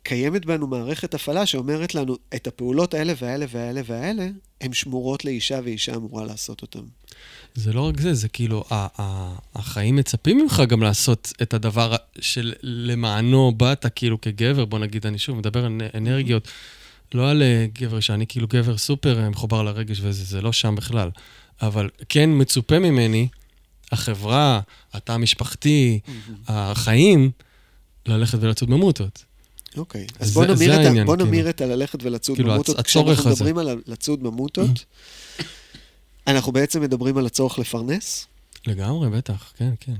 [0.03, 4.27] קיימת בנו מערכת הפעלה שאומרת לנו, את הפעולות האלה והאלה והאלה והאלה,
[4.61, 6.79] הן שמורות לאישה ואישה אמורה לעשות אותן.
[7.55, 8.63] זה לא רק זה, זה כאילו,
[9.55, 15.37] החיים מצפים ממך גם לעשות את הדבר שלמענו באת כאילו כגבר, בוא נגיד, אני שוב
[15.37, 16.47] מדבר על אנרגיות,
[17.13, 20.75] לא על אה, גבר שאני כאילו גבר סופר אה, מחובר לרגש וזה, זה לא שם
[20.75, 21.09] בכלל.
[21.61, 23.27] אבל כן מצופה ממני,
[23.91, 24.59] החברה,
[24.93, 25.99] התא המשפחתי,
[26.47, 27.31] החיים,
[28.05, 29.25] ללכת ולצוד ממוטות.
[29.77, 31.49] אוקיי, אז בוא נמיר, את, העניין, בוא נמיר כאילו.
[31.49, 32.81] את הללכת ולצוד כאילו ממוטות.
[32.81, 34.85] כשאנחנו מדברים על לצוד ממוטות,
[36.27, 38.27] אנחנו בעצם מדברים על הצורך לפרנס?
[38.67, 39.95] לגמרי, בטח, כן, כן.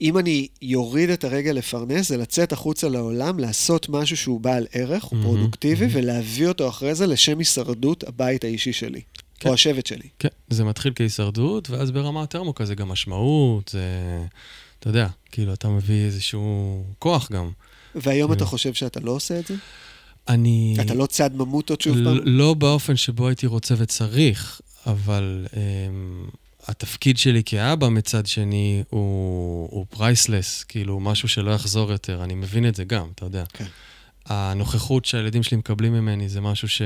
[0.00, 5.04] אם אני יוריד את הרגל לפרנס, זה לצאת החוצה לעולם, לעשות משהו שהוא בעל ערך,
[5.04, 9.00] הוא פרודוקטיבי, ולהביא אותו אחרי זה לשם הישרדות הבית האישי שלי,
[9.38, 9.48] כן.
[9.48, 10.08] או השבט שלי.
[10.18, 13.82] כן, זה מתחיל כהישרדות, ואז ברמה יותר עמוקה זה גם משמעות, זה,
[14.80, 17.50] אתה יודע, כאילו, אתה מביא איזשהו כוח גם.
[18.02, 18.36] והיום כן.
[18.36, 19.54] אתה חושב שאתה לא עושה את זה?
[20.28, 20.76] אני...
[20.80, 22.18] אתה לא צד ממוטות שוב פעם?
[22.24, 25.56] לא באופן שבו הייתי רוצה וצריך, אבל um,
[26.68, 32.68] התפקיד שלי כאבא מצד שני הוא, הוא פרייסלס, כאילו משהו שלא יחזור יותר, אני מבין
[32.68, 33.44] את זה גם, אתה יודע.
[33.52, 33.64] כן.
[34.26, 36.82] הנוכחות שהילדים שלי מקבלים ממני זה משהו ש...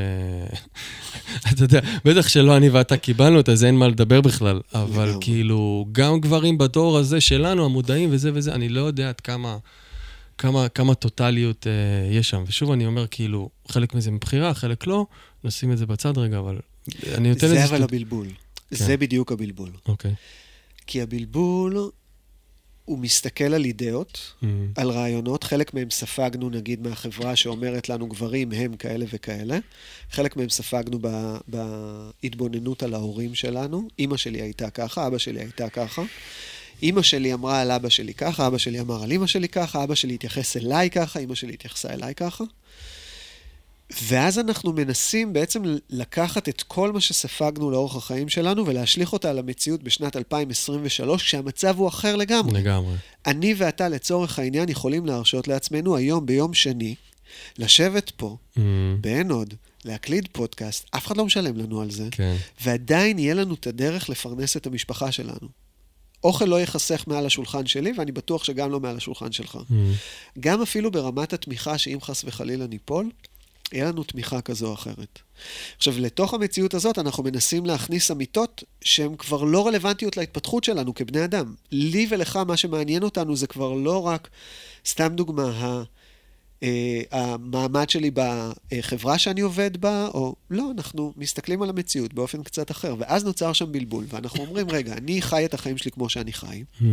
[1.52, 5.14] אתה יודע, בטח שלא אני ואתה קיבלנו אותה, אז אין מה לדבר בכלל, אבל.
[5.20, 9.56] כאילו, גם גברים בדור הזה שלנו, המודעים וזה וזה, אני לא יודע עד כמה,
[10.42, 11.72] כמה, כמה טוטליות אה,
[12.12, 12.44] יש שם.
[12.46, 15.06] ושוב, אני אומר, כאילו, חלק מזה מבחירה, חלק לא,
[15.44, 16.58] נשים את זה בצד רגע, אבל
[17.14, 17.64] אני נותן זה לזה...
[17.64, 18.26] אבל שטות- הבלבול.
[18.70, 18.76] כן.
[18.76, 19.70] זה בדיוק הבלבול.
[19.88, 20.14] אוקיי.
[20.86, 21.90] כי הבלבול,
[22.84, 28.52] הוא מסתכל על אידאות, Mm, על רעיונות, חלק מהם ספגנו נגיד מהחברה שאומרת לנו גברים
[28.52, 29.58] הם כאלה וכאלה,
[30.10, 35.68] חלק מהם ספגנו ב- בהתבוננות על ההורים שלנו, אימא שלי הייתה ככה, אבא שלי הייתה
[35.68, 36.02] ככה.
[36.82, 39.94] אימא שלי אמרה על אבא שלי ככה, אבא שלי אמר על אימא שלי ככה, אבא
[39.94, 42.44] שלי התייחס אליי ככה, אימא שלי התייחסה אליי ככה.
[44.02, 49.38] ואז אנחנו מנסים בעצם לקחת את כל מה שספגנו לאורך החיים שלנו ולהשליך אותה על
[49.38, 52.60] המציאות בשנת 2023, כשהמצב הוא אחר לגמרי.
[52.60, 52.94] לגמרי.
[53.26, 56.94] אני ואתה, לצורך העניין, יכולים להרשות לעצמנו היום, ביום שני,
[57.58, 58.60] לשבת פה, Mm,
[59.00, 62.36] בעין הוד, להקליד פודקאסט, אף אחד לא משלם לנו על זה, כן.
[62.60, 65.61] ועדיין יהיה לנו את הדרך לפרנס את המשפחה שלנו.
[66.24, 69.54] אוכל לא ייחסך מעל השולחן שלי, ואני בטוח שגם לא מעל השולחן שלך.
[69.54, 69.72] Mm,
[70.40, 73.10] גם אפילו ברמת התמיכה, שאם חס וחלילה ניפול,
[73.72, 75.18] יהיה לנו תמיכה כזו או אחרת.
[75.76, 81.24] עכשיו, לתוך המציאות הזאת אנחנו מנסים להכניס אמיתות שהן כבר לא רלוונטיות להתפתחות שלנו כבני
[81.24, 81.54] אדם.
[81.72, 84.28] לי ולך, מה שמעניין אותנו זה כבר לא רק,
[84.86, 85.82] סתם דוגמה, ה...
[86.62, 92.70] אה, המעמד שלי בחברה שאני עובד בה, או לא, אנחנו מסתכלים על המציאות באופן קצת
[92.70, 96.32] אחר, ואז נוצר שם בלבול, ואנחנו אומרים, רגע, אני חי את החיים שלי כמו שאני
[96.32, 96.84] חי, mm,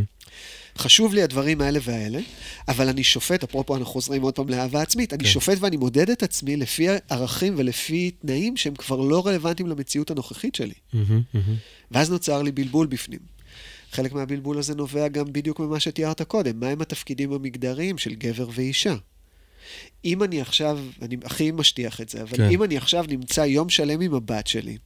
[0.77, 2.19] חשוב לי הדברים האלה והאלה,
[2.67, 5.29] אבל אני שופט, אפרופו אנחנו חוזרים עוד פעם לאהבה עצמית, אני כן.
[5.29, 10.55] שופט ואני מודד את עצמי לפי ערכים ולפי תנאים שהם כבר לא רלוונטיים למציאות הנוכחית
[10.55, 10.73] שלי.
[10.93, 11.55] מהמם, מהמם.
[11.91, 13.19] ואז נוצר לי בלבול בפנים.
[13.91, 18.95] חלק מהבלבול הזה נובע גם בדיוק ממה שתיארת קודם, מהם התפקידים המגדריים של גבר ואישה.
[20.05, 22.49] אם אני עכשיו, אני הכי משטיח את זה, אבל כן.
[22.49, 24.77] אם אני עכשיו נמצא יום שלם עם הבת שלי,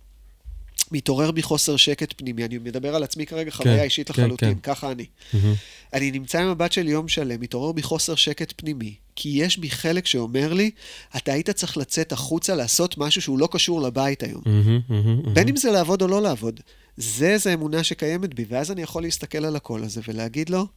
[0.92, 4.60] מתעורר בי חוסר שקט פנימי, אני מדבר על עצמי כרגע חוויה אישית כן, לחלוטין, כן.
[4.64, 5.06] ככה אני.
[5.34, 5.54] מהמם.
[5.94, 9.70] אני נמצא עם הבת שלי יום שלם, מתעורר בי חוסר שקט פנימי, כי יש בי
[9.70, 10.72] חלק שאומר לי,
[11.18, 14.42] אתה היית צריך לצאת החוצה לעשות משהו שהוא לא קשור לבית היום.
[14.46, 15.34] מהמם, מהמם.
[15.34, 16.60] בין אם זה לעבוד או לא לעבוד.
[16.98, 20.68] זה איזה אמונה שקיימת בי, ואז אני יכול להסתכל על הקול הזה ולהגיד לו,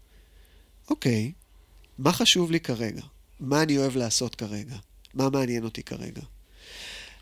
[0.91, 1.33] אוקיי,
[1.99, 3.03] מה חשוב לי כרגע?
[3.41, 4.77] מה אני אוהב לעשות כרגע?
[5.15, 6.23] מה מעניין אותי כרגע?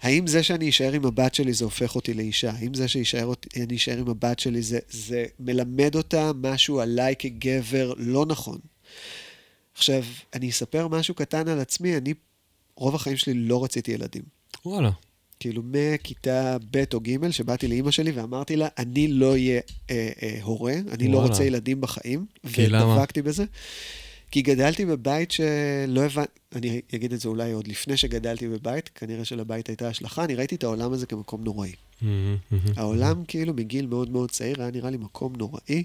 [0.03, 2.51] האם זה שאני אשאר עם הבת שלי זה הופך אותי לאישה?
[2.51, 8.27] האם זה שאני אשאר עם הבת שלי זה, זה מלמד אותה משהו עליי כגבר לא
[8.27, 8.59] נכון?
[9.75, 10.03] עכשיו,
[10.35, 12.15] אני אספר משהו קטן על עצמי, אני
[12.77, 14.23] רוב החיים שלי לא רציתי ילדים.
[14.67, 14.91] וואלה.
[15.41, 20.39] כאילו מכיתה ב' או ג', שבאתי לאימא שלי ואמרתי לה, אני לא אהיה אה, אה,
[20.43, 21.31] הורה, אני לא וואלה.
[21.31, 22.27] רוצה ילדים בחיים.
[22.53, 22.87] כי למה?
[22.87, 23.45] ודבקתי בזה.
[24.35, 29.25] כי גדלתי בבית שלא הבנתי, אני אגיד את זה אולי עוד לפני שגדלתי בבית, כנראה
[29.25, 31.73] שלבית הייתה השלכה, אני ראיתי את העולם הזה כמקום נוראי.
[32.03, 32.73] מהמם, מהמם.
[32.77, 35.85] העולם כאילו מגיל מאוד מאוד צעיר היה נראה לי מקום נוראי.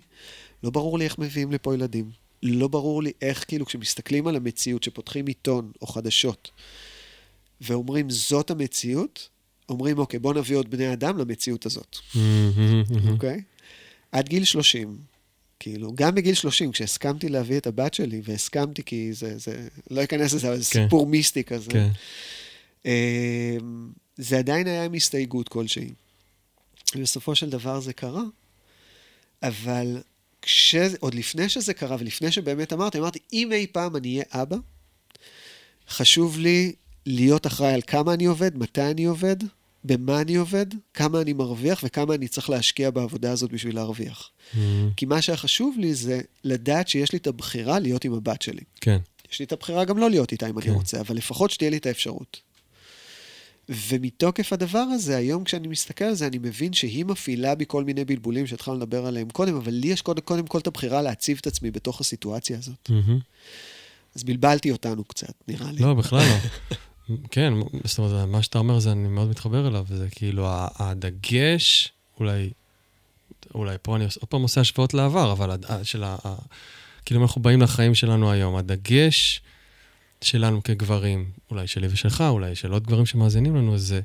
[0.63, 2.11] לא ברור לי איך מביאים לפה ילדים.
[2.43, 6.51] לא ברור לי איך כאילו כשמסתכלים על המציאות, שפותחים עיתון או חדשות,
[7.61, 9.29] ואומרים זאת המציאות,
[9.69, 12.83] אומרים אוקיי בוא נביא עוד בני אדם למציאות הזאת, מהמם.
[13.11, 13.41] אוקיי?
[14.11, 14.97] עד גיל 30,
[15.59, 20.33] כאילו, גם בגיל 30, כשהסכמתי להביא את הבת שלי, והסכמתי כי זה, זה, לא אכנס
[20.33, 20.83] לזה, אבל זה כן.
[20.83, 21.71] סיפור מיסטי כזה.
[21.71, 21.89] כן.
[22.85, 23.57] אה,
[24.17, 25.89] זה עדיין היה עם הסתייגות כלשהי.
[26.95, 28.23] ובסופו של דבר זה קרה,
[29.43, 29.97] אבל
[30.41, 30.75] כש...
[30.99, 34.57] עוד לפני שזה קרה ולפני שבאמת אמרתי, אמרתי, אם אי פעם אני אהיה אבא,
[35.89, 36.73] חשוב לי
[37.05, 39.35] להיות אחראי על כמה אני עובד, מתי אני עובד,
[39.83, 44.29] במה אני עובד, כמה אני מרוויח וכמה אני צריך להשקיע בעבודה הזאת בשביל להרוויח.
[44.53, 44.89] מהמם.
[44.97, 48.61] כי מה שהיה חשוב לי זה לדעת שיש לי את הבחירה להיות עם הבת שלי.
[48.81, 48.97] כן.
[49.31, 50.73] יש לי את הבחירה גם לא להיות איתה אם אני כן.
[50.73, 52.41] רוצה, אבל לפחות שתהיה לי את האפשרות.
[53.69, 58.05] ומתוקף הדבר הזה, היום כשאני מסתכל על זה, אני מבין שהיא מפעילה בי כל מיני
[58.05, 61.47] בלבולים שהתחלנו לדבר עליהם קודם, אבל לי יש קודם, קודם כל את הבחירה להציב את
[61.47, 62.89] עצמי בתוך הסיטואציה הזאת.
[62.89, 63.19] מהמם.
[64.15, 65.81] אז בלבלתי אותנו קצת, נראה לי.
[65.81, 66.75] לא, בכלל לא.
[67.31, 72.49] כן, זאת אומרת, מה שאתה אומר זה, אני מאוד מתחבר אליו, וזה כאילו הדגש, אולי,
[73.55, 76.17] אולי פה אני עוד פעם עושה השוואות לעבר, אבל של ה...
[77.05, 79.41] כאילו, אנחנו באים לחיים שלנו היום, הדגש
[80.21, 84.01] שלנו כגברים, אולי שלי ושלך, אולי של עוד גברים שמאזינים לנו, זה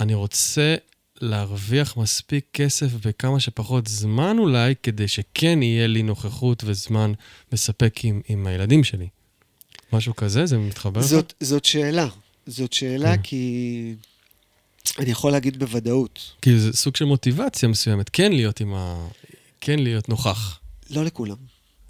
[0.00, 0.74] אני רוצה
[1.20, 7.12] להרוויח מספיק כסף בכמה שפחות זמן אולי, כדי שכן יהיה לי נוכחות וזמן
[7.52, 9.08] מספק עם, עם הילדים שלי.
[9.92, 10.46] משהו כזה?
[10.46, 11.02] זה מתחבר?
[11.02, 12.08] זאת, זאת שאלה.
[12.46, 13.22] זאת שאלה כן.
[13.22, 13.94] כי
[14.98, 16.32] אני יכול להגיד בוודאות.
[16.42, 19.08] כי זה סוג של מוטיבציה מסוימת, כן להיות עם ה...
[19.60, 20.60] כן להיות נוכח.
[20.90, 21.36] לא לכולם.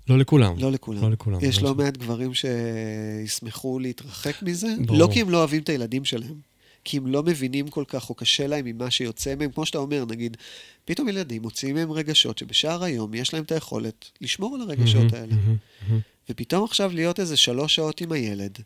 [0.08, 0.58] לא לכולם.
[0.58, 1.02] לא לכולם.
[1.02, 1.38] לא לכולם.
[1.42, 4.98] יש לא מעט גברים שישמחו להתרחק מזה, ברור.
[4.98, 6.34] לא כי הם לא אוהבים את הילדים שלהם,
[6.84, 9.50] כי הם לא מבינים כל כך, או קשה להם ממה שיוצא מהם.
[9.50, 10.36] כמו שאתה אומר, נגיד,
[10.84, 15.34] פתאום ילדים מוציאים מהם רגשות שבשאר היום יש להם את היכולת לשמור על הרגשות האלה.
[16.30, 18.58] ופתאום עכשיו להיות איזה שלוש שעות עם הילד,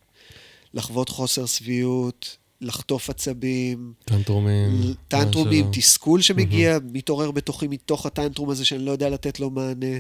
[0.79, 4.95] לחוות חוסר שביעות, לחטוף עצבים, טנטרומים.
[5.09, 5.73] טנטרומים, שלא.
[5.73, 9.97] תסכול שמגיע, מתעורר בתוכי מתוך הטנטרום הזה שאני לא יודע לתת לו מענה,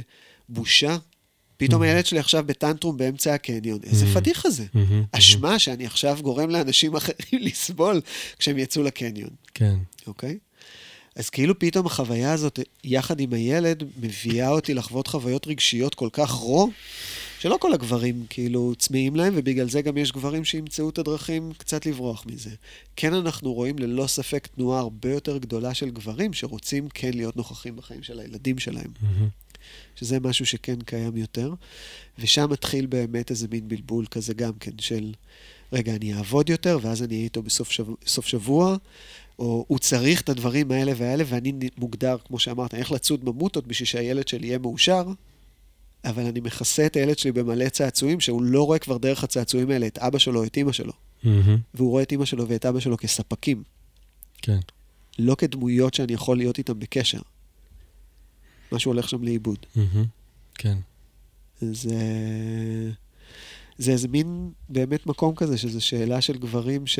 [0.49, 0.97] בושה.
[1.57, 1.93] פתאום מהמם.
[1.93, 4.21] הילד שלי עכשיו בטנטרום באמצע הקניון, איזה מהמם.
[4.21, 4.65] פדיחה זה.
[4.75, 5.05] מהמם.
[5.13, 8.01] אשמה שאני עכשיו גורם לאנשים אחרים לסבול
[8.39, 9.77] כשהם יצאו לקניון, כן.
[10.07, 10.39] אוקיי?
[11.17, 16.31] אז כאילו פתאום החוויה הזאת, יחד עם הילד, מביאה אותי לחוות חוויות רגשיות כל כך
[16.31, 16.71] רו,
[17.41, 21.87] שלא כל הגברים כאילו צמאים להם, ובגלל זה גם יש גברים שימצאו את הדרכים קצת
[21.87, 22.51] לברוח מזה.
[22.97, 27.77] כן, אנחנו רואים ללא ספק תנועה הרבה יותר גדולה של גברים שרוצים כן להיות נוכחים
[27.77, 29.29] בחיים של הילדים שלהם, מהמם.
[29.97, 31.55] שזה משהו שכן קיים יותר,
[32.19, 35.13] ושם מתחיל באמת איזה מין בלבול כזה גם כן של,
[35.73, 38.77] רגע, אני אעבוד יותר, ואז אני אהיה איתו בסוף שבוע, סוף שבוע,
[39.39, 43.67] או הוא צריך את הדברים האלה והאלה, ואני מוגדר, כמו שאמרת, אני הולך לצוד ממוטות
[43.67, 45.05] בשביל שהילד שלי יהיה מאושר,
[46.05, 49.87] אבל אני מכסה את הילד שלי במלא צעצועים, שהוא לא רואה כבר דרך הצעצועים האלה
[49.87, 51.59] את אבא שלו או את אמא שלו, מהמם.
[51.75, 53.63] והוא רואה את אמא שלו ואת אבא שלו כספקים,
[54.43, 54.59] כן.
[55.19, 57.21] לא כדמויות שאני יכול להיות איתם בקשר.
[58.73, 59.59] משהו הולך שם לאיבוד.
[59.77, 60.05] מהמם.
[60.55, 60.79] כן.
[61.61, 61.97] זה,
[63.79, 66.99] זה איזה מין באמת מקום כזה, שזו שאלה של גברים ש...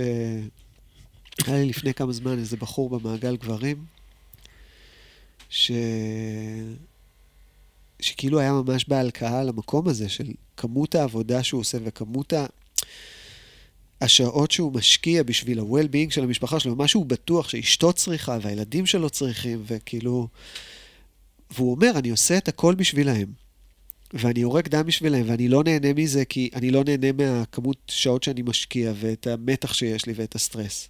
[1.47, 3.85] היה לי לפני כמה זמן איזה בחור במעגל גברים,
[5.49, 5.73] ש...
[8.01, 12.47] שכאילו היה ממש בהלקאה על המקום הזה של כמות העבודה שהוא עושה וכמות ה...
[14.01, 19.11] השעות שהוא משקיע בשביל ה-well-being של המשפחה שלו, מה שהוא בטוח שאשתו צריכה והילדים שלו
[19.11, 20.29] צריכים, וכאילו...
[21.51, 23.27] והוא אומר, אני עושה את הכל בשבילהם.
[24.13, 28.43] ואני יורק דם בשבילהם, ואני לא נהנה מזה, כי אני לא נהנה מהכמות שעות שאני
[28.43, 30.89] משקיע, ואת המתח שיש לי, ואת הסטרס.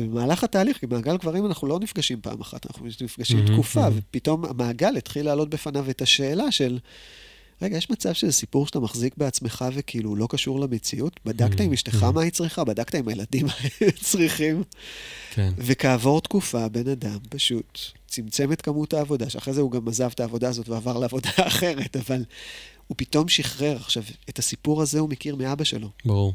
[0.00, 3.98] ובמהלך התהליך, במעגל גברים אנחנו לא נפגשים פעם אחת, אנחנו נפגשים מהמם, תקופה, מהמם.
[3.98, 6.78] ופתאום המעגל התחיל להעלות בפניו את השאלה של,
[7.62, 11.20] רגע, יש מצב שזה סיפור שאתה מחזיק בעצמך וכאילו לא קשור למציאות?
[11.24, 12.14] בדקת עם אשתך מהמם.
[12.14, 12.64] מה היא צריכה?
[12.64, 14.62] בדקת עם הילדים מה הם צריכים?
[15.30, 15.52] כן.
[15.56, 20.20] וכעבור תקופה, בן אדם פשוט צמצם את כמות העבודה, שאחרי זה הוא גם עזב את
[20.20, 22.24] העבודה הזאת ועבר לעבודה אחרת, אבל
[22.86, 23.76] הוא פתאום שחרר.
[23.76, 25.88] עכשיו, את הסיפור הזה הוא מכיר מאבא שלו.
[26.04, 26.34] ברור.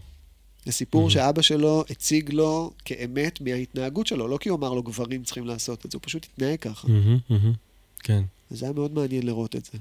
[0.66, 1.12] זה סיפור Mhm.
[1.12, 5.86] שאבא שלו הציג לו כאמת מההתנהגות שלו, לא כי הוא אמר לו גברים צריכים לעשות
[5.86, 6.88] את זה, הוא פשוט התנהג ככה.
[6.88, 7.54] מהמם, מהמם.
[8.00, 8.24] כן.
[8.52, 9.78] וזה היה מאוד מעניין לראות את זה.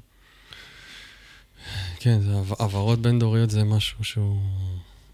[2.00, 4.36] כן, זה העברות בין-דוריות זה משהו שהוא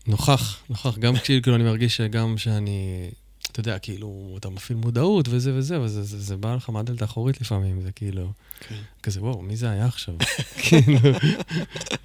[0.07, 0.99] נוכח, נוכח.
[0.99, 3.11] גם כאילו אני מרגיש שגם שאני,
[3.53, 7.03] אתה יודע, כאילו, אתה מפעיל מודעות וזה וזה, אבל זה, זה, זה בא לך מהדלת
[7.03, 8.31] האחורית לפעמים, זה כאילו,
[8.69, 8.75] כן.
[9.03, 10.15] כזה, וואו, מי זה היה עכשיו?
[10.63, 10.99] כאילו,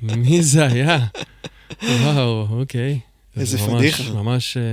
[0.01, 1.05] מי זה היה?
[1.83, 2.99] וואו, אוקיי.
[3.37, 4.13] איזה זה ממש- פדיחה.
[4.13, 4.63] ממש אה,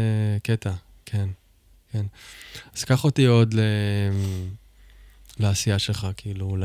[0.43, 0.73] קטע,
[1.07, 1.29] כן,
[1.93, 2.07] כן.
[2.77, 3.61] אז קח אותי עוד ל...
[5.41, 6.65] לעשייה שלך, כאילו, ל...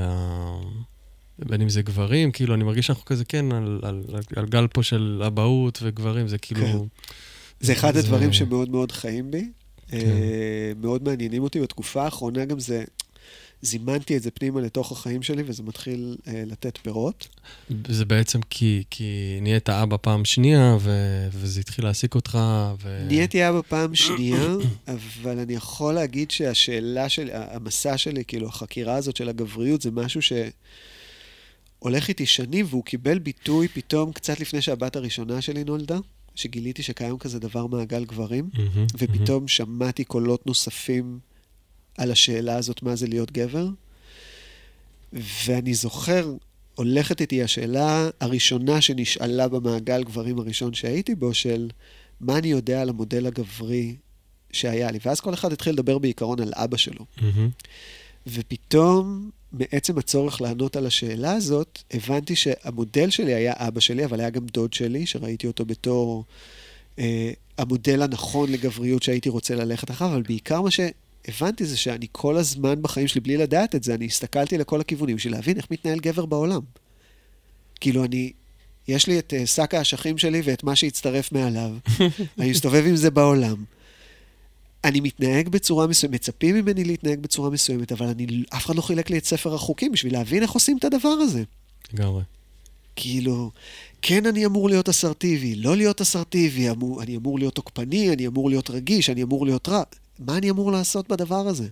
[1.39, 4.67] בין אם זה גברים, כאילו, אני מרגיש שאנחנו כזה, כן, על, על, על, על גל
[4.67, 6.65] פה של אבהות וגברים, זה כאילו...
[6.65, 6.77] כן.
[7.59, 9.49] זה אחד זה- הדברים שמאוד מאוד חיים בי.
[9.87, 9.97] כן.
[9.97, 11.59] אה, מאוד מעניינים אותי.
[11.61, 12.83] בתקופה האחרונה גם זה,
[13.61, 17.27] זימנתי את זה פנימה לתוך החיים שלי, וזה מתחיל אה, לתת פירות.
[17.87, 20.91] זה בעצם כי, כי נהיית אבא פעם שנייה, ו,
[21.33, 22.37] וזה התחיל להעסיק אותך,
[22.81, 23.05] ו...
[23.07, 24.47] נהייתי אבא פעם שנייה,
[24.87, 30.21] אבל אני יכול להגיד שהשאלה שלי, המסע שלי, כאילו, החקירה הזאת של הגבריות, זה משהו
[31.81, 35.97] שהולך איתי שנים, והוא קיבל ביטוי פתאום קצת לפני שהבת הראשונה שלי נולדה,
[36.35, 38.87] שגיליתי שקיים כזה דבר מעגל גברים, מהמם.
[38.97, 41.19] ופתאום שמעתי קולות נוספים
[41.97, 43.67] על השאלה הזאת, מה זה להיות גבר.
[45.13, 46.33] ואני זוכר,
[46.75, 51.69] הולכת איתי השאלה הראשונה שנשאלה במעגל גברים הראשון שהייתי בו, של
[52.21, 53.95] מה אני יודע על המודל הגברי
[54.51, 54.99] שהיה לי.
[55.05, 57.05] ואז כל אחד התחיל לדבר בעיקרון על אבא שלו.
[57.21, 57.49] מהמם.
[58.27, 64.29] ופתאום, מעצם הצורך לענות על השאלה הזאת, הבנתי שהמודל שלי היה אבא שלי, אבל היה
[64.29, 66.23] גם דוד שלי, שראיתי אותו בתור
[66.99, 70.71] אה, המודל הנכון לגבריות שהייתי רוצה ללכת אחריו, אבל בעיקר מה
[71.27, 75.15] שהבנתי זה שאני כל הזמן בחיים שלי, בלי לדעת את זה, אני הסתכלתי לכל הכיוונים
[75.15, 76.61] בשביל להבין איך מתנהל גבר בעולם.
[77.79, 78.31] כאילו, אני...
[78.87, 81.71] יש לי את אה, שק האשכים שלי ואת מה שהצטרף מעליו.
[82.39, 83.63] אני מסתובב עם זה בעולם.
[84.83, 89.09] אני מתנהג בצורה מסוימת, מצפים ממני להתנהג בצורה מסוימת, אבל אני, אף אחד לא חילק
[89.09, 91.43] לי את ספר החוקים בשביל להבין איך עושים את הדבר הזה.
[91.93, 92.23] לגמרי.
[92.95, 93.51] כאילו,
[94.01, 98.49] כן אני אמור להיות אסרטיבי, לא להיות אסרטיבי, אמור, אני אמור להיות תוקפני, אני אמור
[98.49, 99.83] להיות רגיש, אני אמור להיות רע.
[100.19, 101.67] מה אני אמור לעשות בדבר הזה?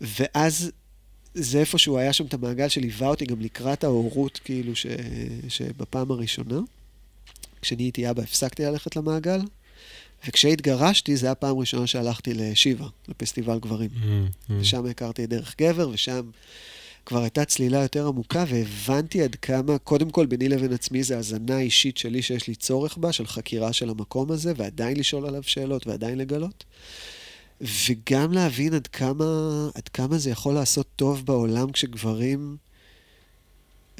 [0.00, 0.70] ואז
[1.34, 4.86] זה איפשהו היה שם את המעגל שליווה אותי גם לקראת ההורות, כאילו, ש...
[5.48, 6.60] שבפעם הראשונה.
[7.62, 9.40] כשנהייתי אבא הפסקתי ללכת למעגל,
[10.28, 13.90] וכשהתגרשתי, זו הייתה הפעם הראשונה שהלכתי לשיבה, לפסטיבל גברים.
[13.90, 14.52] Mm-hmm.
[14.60, 16.30] ושם הכרתי את דרך גבר, ושם
[17.06, 21.58] כבר הייתה צלילה יותר עמוקה, והבנתי עד כמה, קודם כל, ביני לבין עצמי, זה הזנה
[21.58, 25.86] אישית שלי שיש לי צורך בה, של חקירה של המקום הזה, ועדיין לשאול עליו שאלות,
[25.86, 26.64] ועדיין לגלות.
[27.64, 29.24] וגם להבין עד כמה,
[29.74, 32.56] עד כמה זה יכול לעשות טוב בעולם כשגברים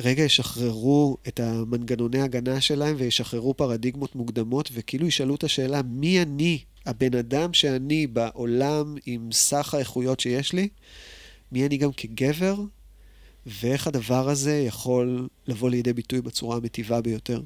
[0.00, 6.58] רגע ישחררו את המנגנוני הגנה שלהם וישחררו פרדיגמות מוקדמות, וכאילו ישאלו את השאלה, מי אני,
[6.86, 10.68] הבן אדם שאני בעולם עם סך האיכויות שיש לי,
[11.52, 12.54] מי אני גם כגבר,
[13.46, 17.40] ואיך הדבר הזה יכול לבוא לידי ביטוי בצורה המטיבה ביותר.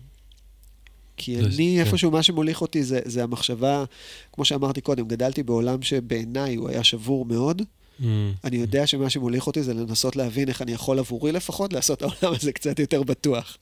[1.18, 1.86] כי זה- אני, כן.
[1.86, 3.84] איפשהו, מה שמוליך אותי זה, זה המחשבה,
[4.32, 7.62] כמו שאמרתי קודם, גדלתי בעולם שבעיניי הוא היה שבור מאוד.
[8.00, 8.04] Mm-hmm.
[8.44, 12.34] אני יודע שמה שמוליך אותי זה לנסות להבין איך אני יכול עבורי לפחות לעשות העולם
[12.40, 13.56] הזה קצת יותר בטוח.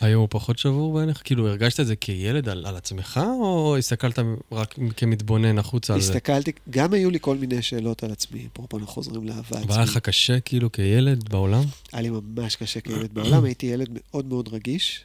[0.00, 1.20] היום הוא פחות שבור בעיניך?
[1.24, 4.18] כאילו, הרגשת את זה כילד על, על עצמך, או הסתכלת
[4.52, 6.12] רק כמתבונן החוצה על זה?
[6.12, 9.84] הסתכלתי, גם היו לי כל מיני שאלות על עצמי, אפרופו אנחנו חוזרים לאהבה אבל היה
[9.84, 9.98] לך.
[9.98, 11.64] קשה, כאילו, כילד בעולם?
[11.92, 15.04] היה לי ממש קשה כילד בעולם, הייתי ילד מאוד מאוד רגיש.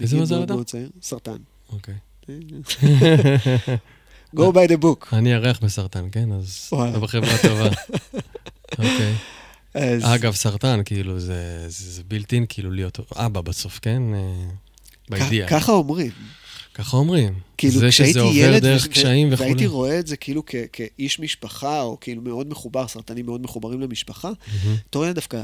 [0.00, 1.36] איזה מזל צעיר, סרטן.
[1.72, 1.94] אוקיי.
[4.36, 5.06] Go by the book.
[5.12, 6.32] אני ירח בסרטן, כן?
[6.32, 6.70] אז.
[6.90, 7.68] אתה בחברה טובה.
[8.78, 9.14] אוקיי.
[9.74, 14.02] אז אגב, סרטן, כאילו, זה, זה, זה בילטין, כאילו, להיות אבא בסוף, כן?
[14.14, 14.44] אה,
[15.10, 15.48] בידיעה.
[15.48, 16.10] ככה אומרים.
[16.74, 17.34] ככה אומרים.
[17.58, 19.48] כאילו, זה שזה עובר ילד, דרך ו- קשיים וכולי.
[19.48, 23.80] והייתי רואה את זה כאילו כ- כאיש משפחה, או כאילו מאוד מחובר, סרטנים מאוד מחוברים
[23.80, 24.30] למשפחה.
[24.88, 25.42] בתור ילד דווקא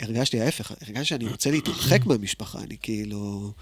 [0.00, 3.52] הרגשתי ההפך, הרגשתי שאני רוצה להתרחק מהמשפחה, אני כאילו...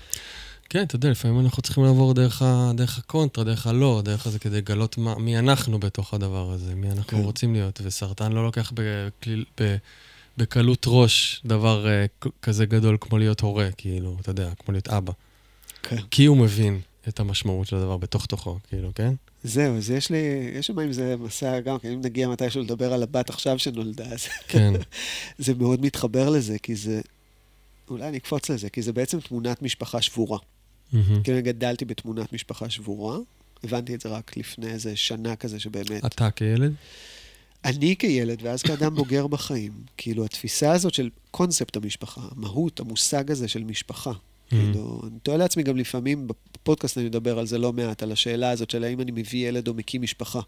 [0.69, 4.39] כן, אתה יודע, לפעמים אנחנו צריכים לעבור דרך, ה, דרך הקונטרה, דרך הלא, דרך הזה,
[4.39, 7.25] כדי לגלות מה, מי אנחנו בתוך הדבר הזה, מי אנחנו כן.
[7.25, 7.81] רוצים להיות.
[7.85, 9.77] וסרטן לא לוקח בכליל, ב,
[10.37, 15.13] בקלות ראש דבר uh, כזה גדול כמו להיות הורה, כאילו, אתה יודע, כמו להיות אבא.
[15.83, 15.97] כן.
[16.11, 19.15] כי הוא מבין את המשמעות של הדבר בתוך תוכו, כאילו, כן?
[19.45, 22.93] זהו, אז יש לי, יש שם עם זה מסע גם, כי אם נגיע מתישהו לדבר
[22.93, 24.73] על הבת עכשיו שנולדה, אז כן.
[25.39, 27.01] זה מאוד מתחבר לזה, כי זה...
[27.91, 30.39] אולי אני אקפוץ לזה, כי זה בעצם תמונת משפחה שבורה.
[30.91, 33.19] כאילו, אני גדלתי בתמונת משפחה שבורה,
[33.65, 36.05] הבנתי את זה רק לפני איזה שנה כזה שבאמת...
[36.07, 36.75] אתה כילד?
[37.65, 43.49] אני כילד, ואז כאדם בוגר בחיים, כאילו, התפיסה הזאת של קונספט המשפחה, המהות, המושג הזה
[43.49, 44.13] של משפחה.
[44.49, 48.51] כאילו, אני תוהה לעצמי גם לפעמים, בפודקאסט אני מדבר על זה לא מעט, על השאלה
[48.51, 50.41] הזאת של האם אני מביא ילד או מקים משפחה.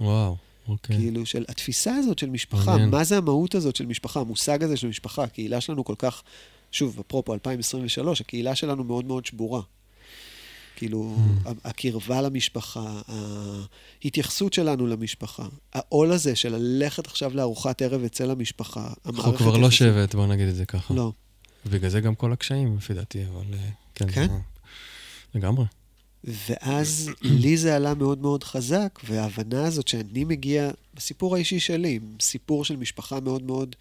[0.00, 0.36] וואו,
[0.68, 0.96] אוקיי.
[0.96, 2.90] כאילו, של התפיסה הזאת של משפחה, מעניין.
[2.90, 6.22] מה זה המהות הזאת של משפחה, המושג הזה של משפחה, הקהילה שלנו כל כך,
[6.72, 9.60] שוב, אפרופו 2023, הקהילה שלנו מאוד מאוד שבורה.
[10.76, 11.48] כאילו, Mm.
[11.64, 13.00] הקרבה למשפחה,
[14.04, 19.70] ההתייחסות שלנו למשפחה, העול הזה של ללכת עכשיו לארוחת ערב אצל המשפחה, אנחנו כבר לא
[19.70, 20.94] שבט, בוא נגיד את זה ככה.
[20.94, 21.12] לא.
[21.66, 24.10] בגלל זה גם כל הקשיים, לפי דעתי, אבל אה, כן.
[24.12, 24.26] כן?
[24.28, 24.38] זה-
[25.34, 25.64] לגמרי.
[26.24, 32.64] ואז לי זה עלה מאוד מאוד חזק, וההבנה הזאת שאני מגיע, בסיפור האישי שלי, סיפור
[32.64, 33.76] של משפחה מאוד מאוד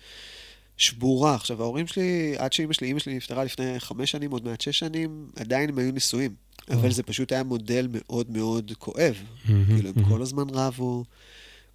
[0.78, 1.36] שבורה.
[1.36, 4.80] עכשיו, ההורים שלי, עד שאימא שלי, אימא שלי נפטרה לפני חמש שנים, עוד מעט שש
[4.80, 6.36] שנים, עדיין הם היו נשואים.
[6.70, 9.16] אבל זה פשוט היה מודל מאוד מאוד כואב.
[9.46, 11.06] כאילו, הם כל הזמן רבו,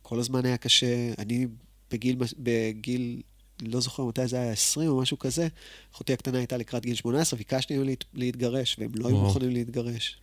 [0.02, 0.86] כל הזמן היה קשה.
[1.18, 1.46] אני
[1.90, 3.20] בגיל, בגיל,
[3.62, 5.48] לא זוכר מתי זה היה, 20 או משהו כזה,
[5.94, 9.16] אחותי הקטנה הייתה לקראת גיל 18, ביקשתי מהם להת- להתגרש, והם לא היו.
[9.16, 10.16] מוכנים להתגרש.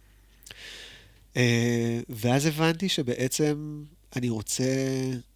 [1.37, 3.83] אה, ואז הבנתי שבעצם
[4.15, 4.63] אני רוצה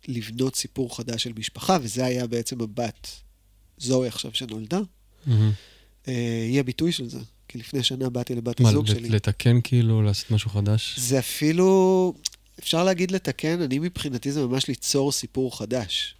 [0.07, 3.07] לבנות סיפור חדש של משפחה, וזה היה בעצם הבת,
[3.81, 4.79] זוהי עכשיו שנולדה.
[5.27, 5.43] אה,
[6.49, 7.19] היא הביטוי של זה.
[7.47, 9.09] כי לפני שנה באתי לבת מה, הזוג לת- שלי.
[9.09, 10.99] לתקן כאילו, לעשות משהו חדש?
[10.99, 12.13] זה אפילו,
[12.59, 16.15] אפשר להגיד לתקן, אני מבחינתי זה ממש ליצור סיפור חדש.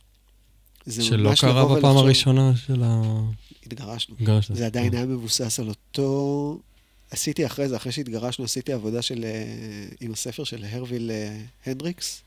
[0.85, 3.01] זה שלא קרה בפעם ולחשוב- הראשונה של ה...
[3.65, 4.15] התגרשנו.
[4.21, 4.55] גרשת.
[4.55, 6.59] זה עדיין היה מבוסס על אותו...
[7.11, 9.43] עשיתי אחרי זה, אחרי שהתגרשנו, עשיתי עבודה של, אה,
[10.01, 12.21] עם הספר של הרוויל אה, הנדריקס.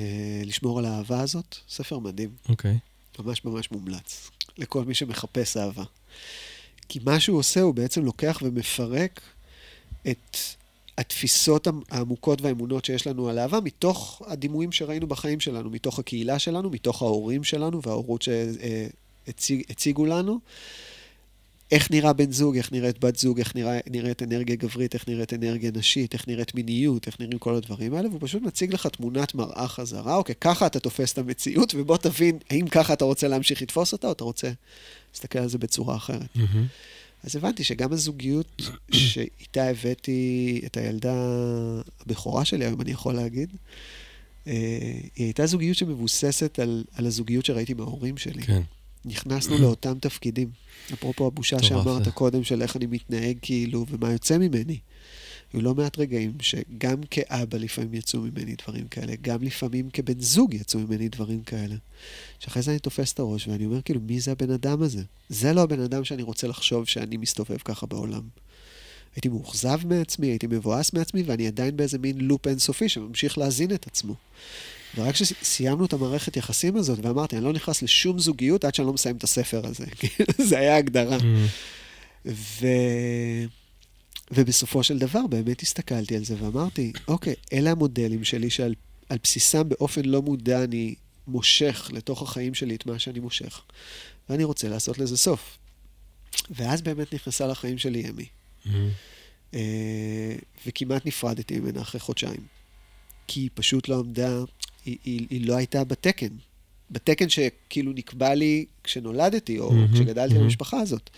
[0.00, 0.04] אה,
[0.44, 1.56] לשמור על האהבה הזאת.
[1.68, 2.78] ספר מדהים, אוקיי.
[3.18, 5.84] ממש ממש מומלץ, לכל מי שמחפש אהבה.
[6.88, 9.20] כי מה שהוא עושה, הוא בעצם לוקח ומפרק
[10.10, 10.36] את
[10.98, 16.70] התפיסות העמוקות והאמונות שיש לנו על אהבה, מתוך הדימויים שראינו בחיים שלנו, מתוך הקהילה שלנו,
[16.70, 20.38] מתוך ההורים שלנו וההורות שהציגו לנו.
[21.70, 25.32] איך נראה בן זוג, איך נראית בת זוג, איך נראה, נראית אנרגיה גברית, איך נראית
[25.34, 29.34] אנרגיה נשית, איך נראית מיניות, איך נראים כל הדברים האלה, והוא פשוט מציג לך תמונת
[29.34, 33.62] מראה חזרה, אוקיי, ככה אתה תופס את המציאות, ובוא תבין האם ככה אתה רוצה להמשיך
[33.62, 34.50] לתפוס אותה, או אתה רוצה
[35.12, 36.28] להסתכל על זה בצורה אחרת.
[36.34, 36.66] מהמם.
[37.24, 41.14] אז הבנתי שגם הזוגיות שאיתה הבאתי את הילדה
[42.00, 43.52] הבכורה שלי, היום אני יכול להגיד,
[44.46, 44.52] אה,
[45.16, 48.42] היא הייתה זוגיות שמבוססת על, על הזוגיות שראיתי מההורים שלי.
[48.42, 48.62] כן.
[49.06, 50.50] נכנסנו לאותם תפקידים.
[50.92, 52.10] אפרופו הבושה שאמרת זה.
[52.10, 54.78] קודם, של איך אני מתנהג כאילו, ומה יוצא ממני.
[55.52, 60.54] היו לא מעט רגעים שגם כאבא לפעמים יצאו ממני דברים כאלה, גם לפעמים כבן זוג
[60.54, 61.74] יצאו ממני דברים כאלה.
[62.38, 65.02] שאחרי זה אני תופס את הראש ואני אומר, כאילו, מי זה הבן אדם הזה?
[65.28, 68.22] זה לא הבן אדם שאני רוצה לחשוב שאני מסתובב ככה בעולם.
[69.16, 73.86] הייתי מאוכזב מעצמי, הייתי מבואס מעצמי, ואני עדיין באיזה מין לופ אינסופי שממשיך להזין את
[73.86, 74.14] עצמו.
[74.96, 78.92] ורק כשסיימנו את המערכת יחסים הזאת, ואמרתי, אני לא נכנס לשום זוגיות עד שאני לא
[78.92, 79.86] מסיים את הספר הזה.
[79.98, 81.18] כאילו, זה היה הגדרה.
[81.18, 81.22] Mm,
[82.26, 82.66] ו...
[84.30, 88.74] ובסופו של דבר באמת הסתכלתי על זה ואמרתי, אוקיי, אלה המודלים שלי שעל
[89.08, 90.94] על בסיסם באופן לא מודע אני
[91.26, 93.62] מושך לתוך החיים שלי את מה שאני מושך,
[94.28, 95.58] ואני רוצה לעשות לזה סוף.
[96.50, 98.26] ואז באמת נכנסה לחיים שלי אמי,
[98.64, 98.68] mm,
[99.54, 100.36] אה,
[100.66, 102.46] וכמעט נפרדתי ממנה אחרי חודשיים.
[103.26, 104.44] כי היא פשוט לא עמדה,
[104.86, 106.28] היא, היא, היא לא הייתה בתקן.
[106.90, 110.44] בתקן שכאילו נקבע לי כשנולדתי, או מהמם, כשגדלתי מהמם.
[110.44, 111.10] במשפחה הזאת.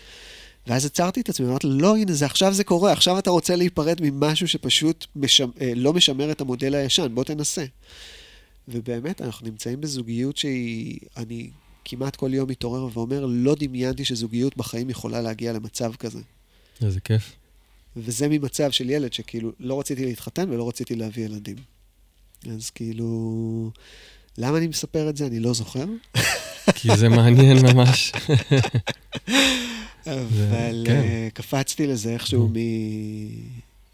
[0.67, 3.55] ואז עצרתי את עצמי, אמרתי לו, לא, הנה, זה עכשיו זה קורה, עכשיו אתה רוצה
[3.55, 5.49] להיפרד ממשהו שפשוט משמ...
[5.61, 7.65] אה, לא משמר את המודל הישן, בוא תנסה.
[8.67, 11.49] ובאמת, אנחנו נמצאים בזוגיות שהיא, אני
[11.85, 16.19] כמעט כל יום מתעורר ואומר, לא דמיינתי שזוגיות בחיים יכולה להגיע למצב כזה.
[16.81, 17.35] איזה כיף.
[17.97, 21.55] וזה ממצב של ילד שכאילו לא רציתי להתחתן ולא רציתי להביא ילדים.
[22.55, 23.71] אז כאילו,
[24.37, 25.25] למה אני מספר את זה?
[25.25, 25.85] אני לא זוכר.
[26.75, 28.11] כי זה מעניין ממש.
[30.07, 31.01] אבל כן.
[31.01, 32.47] אה, קפצתי לזה איכשהו.
[32.47, 32.55] מ...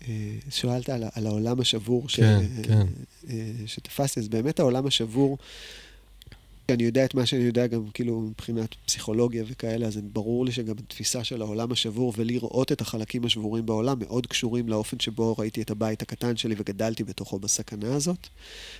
[0.08, 2.16] אה, שאלת על, על העולם השבור ש...
[2.16, 2.88] כן, כן.
[3.30, 5.38] אה, שתפסתי, אז באמת העולם השבור,
[6.70, 10.76] אני יודע את מה שאני יודע גם כאילו מבחינת פסיכולוגיה וכאלה, אז ברור לי שגם
[10.80, 15.72] התפיסה של העולם השבור ולראות את החלקים השבורים בעולם מאוד קשורים לאופן שבו ראיתי את
[15.72, 18.28] הבית הקטן שלי וגדלתי בתוכו בסכנה הזאת.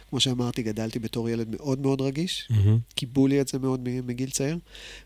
[0.10, 2.80] כמו שאמרתי, גדלתי בתור ילד מאוד מאוד רגיש, מהמם.
[2.96, 4.58] קיבלו לי את זה מאוד מגיל צעיר,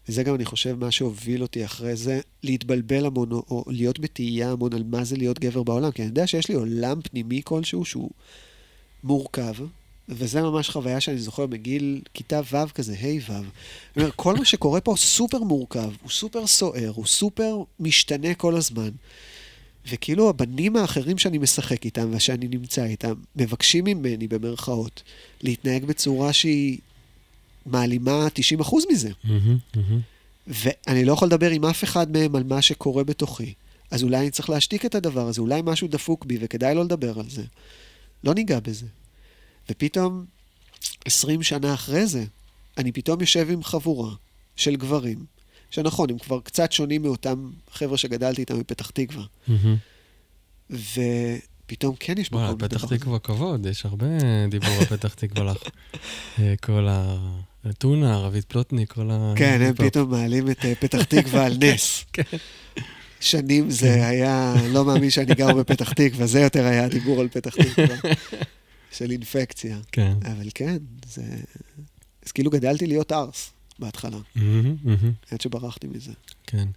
[0.10, 4.74] וזה גם, אני חושב, מה שהוביל אותי אחרי זה, להתבלבל המון, או להיות בתהייה המון
[4.74, 8.10] על מה זה להיות גבר בעולם, כי אני יודע שיש לי עולם פנימי כלשהו שהוא
[9.04, 9.54] מורכב,
[10.10, 14.02] וזה ממש חוויה שאני זוכר מגיל כיתה ו' כזה, ה' ו'.
[14.16, 18.90] כל מה שקורה פה סופר מורכב, הוא סופר סוער, הוא סופר משתנה כל הזמן.
[19.90, 25.04] וכאילו הבנים האחרים שאני משחק איתם ושאני נמצא איתם, מבקשים ממני, במרכאות,
[25.42, 26.78] להתנהג בצורה שהיא
[27.66, 28.28] מעלימה
[28.60, 29.10] 90% מזה.
[29.24, 30.00] מהמם, מהמם.
[30.48, 33.54] ואני לא יכול לדבר עם אף אחד מהם על מה שקורה בתוכי.
[33.92, 37.20] אז אולי אני צריך להשתיק את הדבר הזה, אולי משהו דפוק בי וכדאי לא לדבר
[37.20, 37.44] על זה.
[38.24, 38.86] לא ניגע בזה.
[39.70, 40.26] ופתאום,
[41.06, 42.26] 20 שנה אחרי זה,
[42.78, 44.12] אני פתאום יושב עם חבורה
[44.56, 45.26] של גברים,
[45.72, 49.24] שנכון, הם כבר קצת שונים מאותם חבר'ה שגדלתי איתם בפתח תקווה.
[49.48, 49.76] מהמם.
[50.70, 52.98] ופתאום כן יש מקום פתח לדבר הזה.
[52.98, 54.06] תקווה כבוד, יש הרבה
[54.50, 55.58] דיבור על פתח תקווה לך.
[56.40, 57.18] אה, כל ה...
[57.78, 59.34] טונה, רבית פלוטניק, כל ה...
[59.36, 59.74] כן, הם.
[59.74, 62.06] פתאום מעלים את אה, פתח תקווה על נס.
[62.14, 62.24] כן.
[63.20, 63.70] שנים כן.
[63.70, 67.96] זה היה, לא מאמין שאני גר בפתח תקווה, זה יותר היה הדיבור על פתח תקווה,
[68.92, 69.78] של אינפקציה.
[69.92, 70.14] כן.
[70.26, 70.78] אבל כן,
[71.08, 71.24] זה...
[72.26, 75.12] אז כאילו גדלתי להיות ארס בהתחלה, מהמם, מהמם.
[75.32, 76.12] עד שברחתי מזה.
[76.48, 76.68] כן.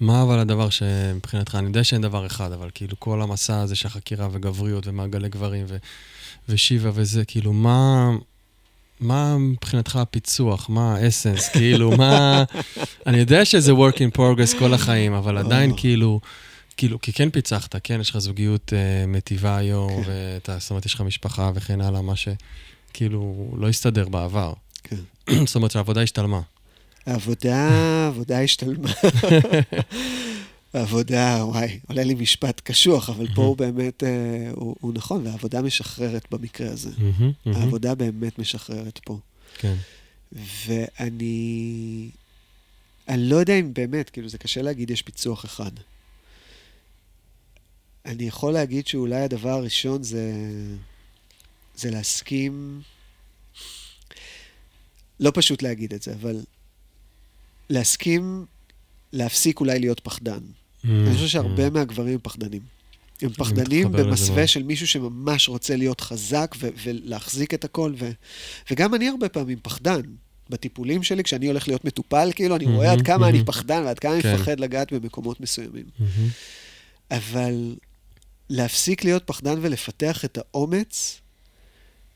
[0.00, 3.88] מה אבל הדבר שמבחינתך, אני יודע שאין דבר אחד, אבל כאילו כל המסע הזה של
[3.88, 5.76] חקירה וגבריות ומעגלי גברים ו...
[6.48, 8.10] ושיבה וזה, כאילו מה...
[9.00, 10.68] מה מבחינתך הפיצוח?
[10.68, 11.48] מה האסנס?
[11.48, 12.44] כאילו, מה...
[13.06, 15.76] אני יודע שזה work in progress כל החיים, אבל עדיין או.
[15.76, 16.20] כאילו...
[16.76, 20.10] כאילו, כי כן פיצחת, כן, יש לך זוגיות אה, מטיבה היום, כן.
[20.10, 24.52] ואתה, זאת אומרת, יש לך משפחה וכן הלאה, מה שכאילו לא הסתדר בעבר.
[24.82, 24.96] כן.
[25.46, 26.40] זאת אומרת שהעבודה השתלמה.
[27.06, 28.88] העבודה, העבודה השתלמה.
[30.74, 35.62] העבודה, וואי, עולה לי משפט קשוח, אבל פה הוא באמת, אה, הוא, הוא נכון, והעבודה
[35.62, 36.90] משחררת במקרה הזה.
[37.46, 39.18] העבודה באמת משחררת פה.
[39.58, 39.74] כן.
[40.66, 42.10] ואני...
[43.08, 45.70] אני לא יודע אם באמת, כאילו, זה קשה להגיד יש פיצוח אחד.
[48.06, 50.32] אני יכול להגיד שאולי הדבר הראשון זה...
[51.76, 52.82] זה להסכים...
[55.20, 56.40] לא פשוט להגיד את זה, אבל
[57.70, 58.44] להסכים
[59.12, 60.38] להפסיק אולי להיות פחדן.
[60.84, 62.62] אני חושב שהרבה מהגברים הם פחדנים.
[63.22, 64.46] הם פחדנים לזה במסווה.
[64.46, 67.92] של מישהו שממש רוצה להיות חזק ו- ולהחזיק את הכל.
[67.98, 68.10] ו-
[68.70, 70.00] וגם אני הרבה פעמים פחדן.
[70.50, 73.46] בטיפולים שלי, כשאני הולך להיות מטופל, כאילו, אני רואה עד מהמם, כמה אני מהמם.
[73.46, 74.34] פחדן ועד כמה אני כן.
[74.34, 75.84] מפחד לגעת במקומות מסוימים.
[75.98, 76.28] מהמם.
[77.10, 77.74] אבל
[78.48, 81.20] להפסיק להיות פחדן ולפתח את האומץ,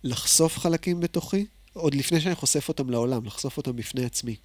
[0.05, 4.37] לחשוף חלקים בתוכי, עוד לפני שאני חושף אותם לעולם, לחשוף אותם בפני עצמי.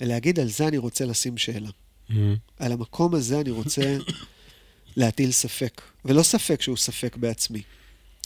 [0.00, 1.68] ולהגיד, על זה אני רוצה לשים שאלה.
[2.10, 2.12] Mhm.
[2.58, 3.96] על המקום הזה אני רוצה
[4.96, 5.82] להטיל ספק.
[6.04, 7.62] ולא ספק שהוא ספק בעצמי.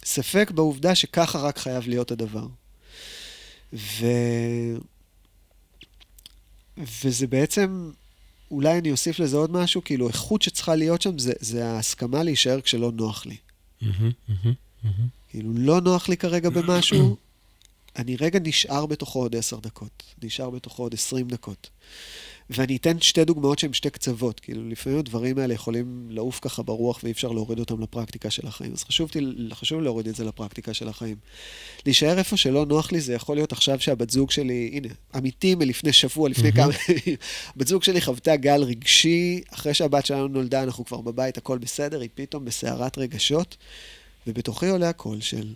[0.05, 2.46] ספק בעובדה שככה רק חייב להיות הדבר.
[3.72, 4.07] ו...
[6.78, 7.90] וזה בעצם,
[8.53, 12.61] אולי אני אוסיף לזה עוד משהו, כאילו איכות שצריכה להיות שם זה, זה ההסכמה להישאר
[12.61, 13.36] כשלא נוח לי.
[13.82, 15.07] מהמם, מהמם, מהמם.
[15.30, 17.16] כאילו, לא נוח לי כרגע במשהו,
[17.96, 21.70] אני רגע נשאר בתוכו עוד עשר דקות, נשאר בתוכו עוד עשרים דקות.
[22.55, 27.00] ואני אתן שתי דוגמאות שהן שתי קצוות, כאילו, לפעמים הדברים האלה יכולים לעוף ככה ברוח
[27.03, 28.72] ואי אפשר להוריד אותם לפרקטיקה של החיים.
[28.72, 29.11] אז חשוב,
[29.53, 31.16] חשוב להוריד את זה לפרקטיקה של החיים.
[31.86, 35.92] להישאר איפה שלא נוח לי, זה יכול להיות עכשיו שהבת זוג שלי, הנה, אמיתי מלפני
[35.92, 36.72] שבוע, לפני כמה...
[37.57, 42.00] בת זוג שלי חוותה גל רגשי, אחרי שהבת שלנו נולדה, אנחנו כבר בבית, הכל בסדר,
[42.00, 43.57] היא פתאום בסערת רגשות,
[44.26, 45.55] ובתוכי עולה הקול של...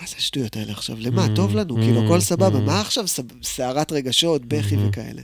[0.00, 0.96] מה זה השטויות האלה עכשיו?
[1.00, 1.26] למה?
[1.36, 2.60] טוב לנו, כאילו, הכל סבבה.
[2.60, 3.04] מה עכשיו
[3.42, 4.76] סערת רגשות, בכי.
[4.76, 5.22] וכאלה?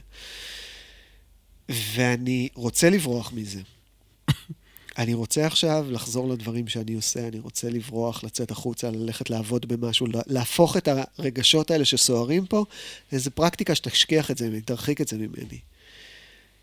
[1.68, 3.60] ואני רוצה לברוח מזה.
[4.98, 10.06] אני רוצה עכשיו לחזור לדברים שאני עושה, אני רוצה לברוח, לצאת החוצה, ללכת לעבוד במשהו,
[10.06, 10.88] לה- להפוך את
[11.18, 12.64] הרגשות האלה שסוערים פה
[13.12, 15.58] לאיזו פרקטיקה שתשכיח את זה ממני, תרחיק את זה ממני.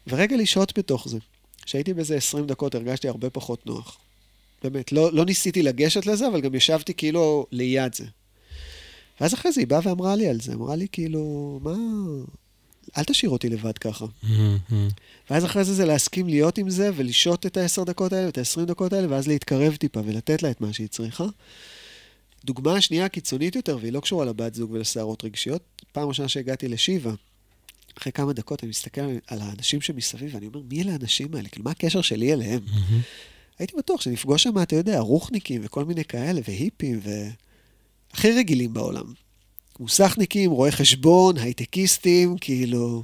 [0.07, 1.17] ורגע לשהות בתוך זה.
[1.65, 3.97] כשהייתי באיזה 20 דקות הרגשתי הרבה פחות נוח.
[4.63, 8.05] באמת, לא, לא ניסיתי לגשת לזה, אבל גם ישבתי כאילו ליד זה.
[9.21, 11.73] ואז אחרי זה היא באה ואמרה לי על זה, אמרה לי כאילו, מה...
[12.97, 14.05] אל תשאיר אותי לבד ככה.
[14.23, 14.89] מהמם.
[15.29, 18.65] ואז אחרי זה זה להסכים להיות עם זה ולשהות את העשר דקות האלה, את העשרים
[18.65, 21.25] דקות האלה, ואז להתקרב טיפה ולתת לה את מה שהיא צריכה.
[22.45, 25.61] דוגמה השנייה הקיצונית יותר, והיא לא קשורה לבת זוג ולסערות רגשיות,
[25.91, 27.11] פעם ראשונה שהגעתי לשיבה,
[27.97, 31.49] אחרי כמה דקות אני מסתכל על האנשים שמסביב, ואני אומר, מי אלה האנשים האלה?
[31.49, 32.61] כאילו, מה הקשר שלי אליהם?
[32.65, 33.01] מהמם.
[33.59, 37.09] הייתי בטוח שנפגוש שם, אתה יודע, רוחניקים וכל מיני כאלה, והיפים, ו...
[38.13, 39.13] הכי רגילים בעולם.
[39.81, 43.03] מוסכניקים, רואי חשבון, הייטקיסטים, כאילו...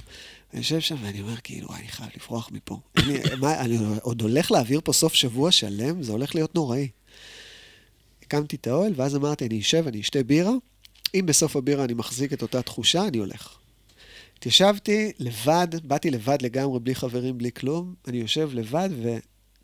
[0.52, 2.80] אני יושב שם ואני אומר, כאילו, אני חייב לברוח מפה.
[2.96, 6.02] אני, מה, אני עוד הולך להעביר פה סוף שבוע שלם?
[6.02, 6.88] זה הולך להיות נוראי.
[8.22, 10.52] הקמתי את האוהל, ואז אמרתי, אני אשב, אני אשתה בירה.
[11.14, 13.56] אם בסוף הבירה אני מחזיק את אותה תחושה, אני הולך.
[14.38, 17.94] התיישבתי לבד, באתי לבד לגמרי, בלי חברים, בלי כלום.
[18.08, 18.88] אני יושב לבד,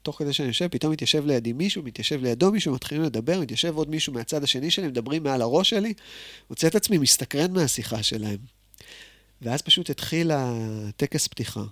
[0.04, 3.90] ותוך כדי שאני יושב, פתאום מתיישב לידי מישהו, מתיישב לידו מישהו, מתחילים לדבר, מתיישב עוד
[3.90, 5.94] מישהו מהצד השני שלי, מדברים מעל הראש שלי.
[6.50, 8.36] מוצא את עצמי מסתקרן מהשיחה שלהם.
[9.42, 11.62] ואז פשוט התחיל הטקס פתיחה.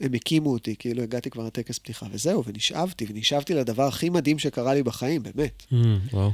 [0.00, 4.74] הם הקימו אותי, כאילו הגעתי כבר לטקס פתיחה, וזהו, ונשאבתי, ונשאבתי לדבר הכי מדהים שקרה
[4.74, 5.66] לי בחיים, באמת.
[5.70, 6.30] מהמם, וואו.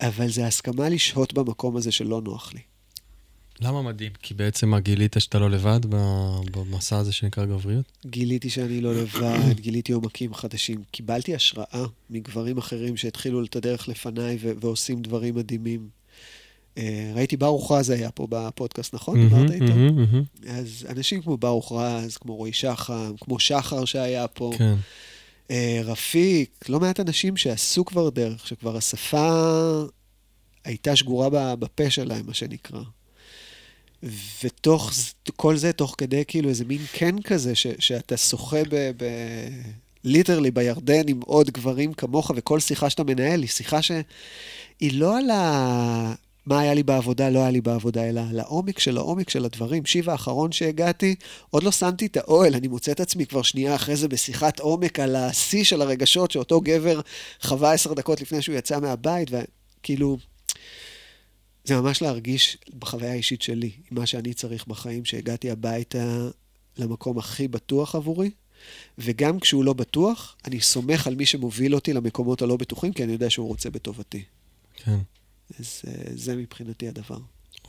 [0.00, 2.60] אבל זה הסכמה לשהות במקום הזה שלא נוח לי.
[3.62, 4.12] למה מדהים?
[4.22, 5.80] כי בעצם מה, גילית שאתה לא לבד
[6.50, 7.84] במסע הזה שנקרא גבריות?
[8.06, 10.82] גיליתי שאני לא לבד, גיליתי עומקים חדשים.
[10.90, 15.88] קיבלתי השראה מגברים אחרים שהתחילו את הדרך לפניי ו- ועושים דברים מדהימים.
[16.78, 19.20] אה, ראיתי ברוך רז היה פה בפודקאסט, נכון?
[19.20, 19.72] דיברת איתו?
[20.48, 24.74] אז אנשים כמו ברוך רז, כמו רועי שחם, כמו שחר שהיה פה, כן.
[25.50, 29.84] אה, רפיק, לא מעט אנשים שעשו כבר דרך, שכבר השפה
[30.64, 32.82] הייתה שגורה בפה שלהם, מה שנקרא.
[34.42, 34.90] ותוך
[35.36, 38.90] כל זה, תוך כדי כאילו איזה מין קן כזה, ש, שאתה שוחה ב...
[38.96, 39.04] ב...
[40.04, 45.30] ליטרלי בירדן עם עוד גברים כמוך, וכל שיחה שאתה מנהל היא שיחה שהיא לא על
[45.30, 46.14] ה...
[46.46, 49.86] מה היה לי בעבודה, לא היה לי בעבודה, אלא על העומק של העומק של הדברים.
[49.86, 51.14] שיב האחרון שהגעתי,
[51.50, 55.00] עוד לא שמתי את האוהל, אני מוצא את עצמי כבר שנייה אחרי זה בשיחת עומק
[55.00, 57.00] על השיא של הרגשות שאותו גבר
[57.42, 60.16] חווה עשר דקות לפני שהוא יצא מהבית, וכאילו,
[61.64, 66.28] זה ממש להרגיש בחוויה האישית שלי, עם מה שאני צריך בחיים, שהגעתי הביתה
[66.78, 68.30] למקום הכי בטוח עבורי,
[68.98, 73.12] וגם כשהוא לא בטוח, אני סומך על מי שמוביל אותי למקומות הלא בטוחים, כי אני
[73.12, 74.22] יודע שהוא רוצה בטובתי.
[74.76, 74.98] כן.
[75.60, 77.18] אז אה, זה מבחינתי הדבר.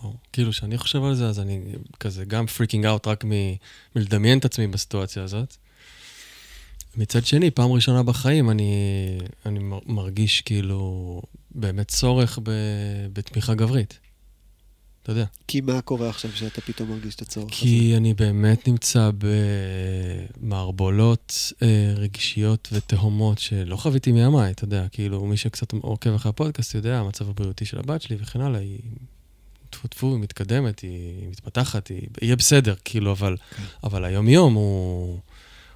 [0.01, 0.13] וואו.
[0.33, 1.59] כאילו, כשאני חושב על זה, אז אני
[1.99, 3.55] כזה גם freaking out רק מ-
[3.95, 5.55] מלדמיין את עצמי בסיטואציה הזאת.
[6.97, 8.73] מצד שני, פעם ראשונה בחיים אני,
[9.45, 11.21] אני מר- מרגיש כאילו
[11.56, 12.51] באמת צורך ב,
[13.14, 13.99] בתמיכה גברית.
[15.04, 15.26] אתה יודע.
[15.47, 17.56] כי מה קורה עכשיו שאתה פתאום מרגיש את הצורך הזה?
[17.62, 19.10] כי אני באמת נמצא
[20.41, 26.76] במערבולות אה, רגשיות ותהומות שלא חוויתי מימיי, אתה יודע, כאילו, מי שקצת עוקב אחרי הפודקאסט
[26.76, 28.80] יודע, המצב הבריאותי של הבת שלי וכן הלאה, היא
[29.70, 33.38] טפו טפו, היא מתקדמת, היא מתפתחת, היא יהיה בסדר, כאילו, אבל,
[33.84, 35.20] אבל היום-יום הוא,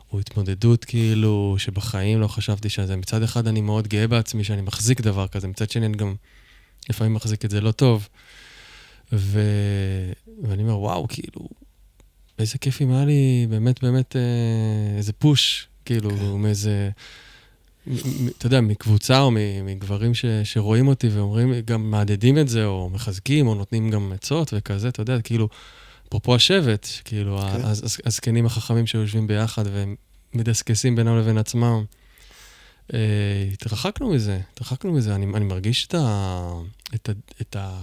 [0.10, 2.96] הוא התמודדות, כאילו, שבחיים לא חשבתי שזה.
[2.96, 6.16] מצד אחד אני מאוד גאה בעצמי שאני מחזיק דבר כזה, מצד שני אני גם
[6.90, 8.08] לפעמים מחזיק את זה לא טוב.
[9.14, 9.42] ו...
[10.44, 11.48] ואני אומר, וואו, כאילו,
[12.40, 16.26] איזה כיף אם היה לי באמת באמת אה, איזה פוש, כאילו, כן.
[16.26, 16.90] מאיזה...
[18.38, 19.32] אתה יודע, מקבוצה או
[19.64, 24.54] מגברים ש, שרואים אותי ואומרים, גם מהדהדים את זה, או מחזקים, או נותנים גם עצות
[24.58, 25.50] וכזה, אתה יודע, כאילו,
[26.08, 27.66] אפרופו השבט, כאילו, כן.
[27.66, 29.96] הז- הז- הזקנים החכמים שיושבים ביחד והם
[30.34, 31.84] מדסקסים בינם לבין עצמם.
[32.94, 33.00] אה,
[33.54, 35.16] התרחקנו מזה, התרחקנו מזה.
[35.16, 36.52] אני, אני מרגיש את ה...
[36.96, 37.12] את ה...
[37.42, 37.80] את ה...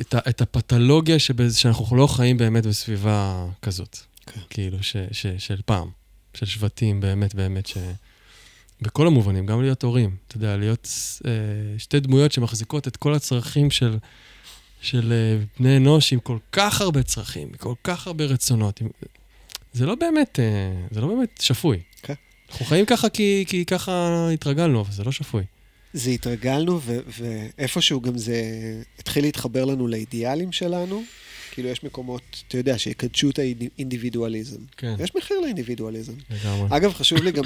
[0.00, 1.16] את, ה, את הפתולוגיה
[1.52, 3.98] שאנחנו לא חיים באמת בסביבה כזאת.
[4.26, 4.40] כן.
[4.50, 5.88] כאילו, ש, ש, של פעם,
[6.34, 7.78] של שבטים, באמת, באמת, ש...
[8.80, 10.16] בכל המובנים, גם להיות הורים.
[10.28, 10.88] אתה יודע, להיות
[11.26, 11.30] אה,
[11.78, 13.98] שתי דמויות שמחזיקות את כל הצרכים של,
[14.84, 18.80] של אה, בני אנוש עם כל כך הרבה צרכים, עם כל כך הרבה רצונות.
[18.80, 18.88] עם...
[19.72, 21.80] זה לא באמת, אה, זה לא באמת שפוי.
[22.02, 22.14] כן.
[22.50, 25.42] אנחנו חיים ככה כי, כי ככה התרגלנו, אבל זה לא שפוי.
[25.92, 28.42] זה התרגלנו, ו- ואיפשהו גם זה
[28.98, 31.02] התחיל להתחבר לנו לאידיאלים שלנו.
[31.50, 34.60] כאילו, יש מקומות, אתה יודע, שיקדשו את האינדיבידואליזם.
[34.76, 36.12] כן, יש מחיר לאינדיבידואליזם.
[36.30, 36.76] לגמרי.
[36.76, 37.44] אגב, חשוב לי גם,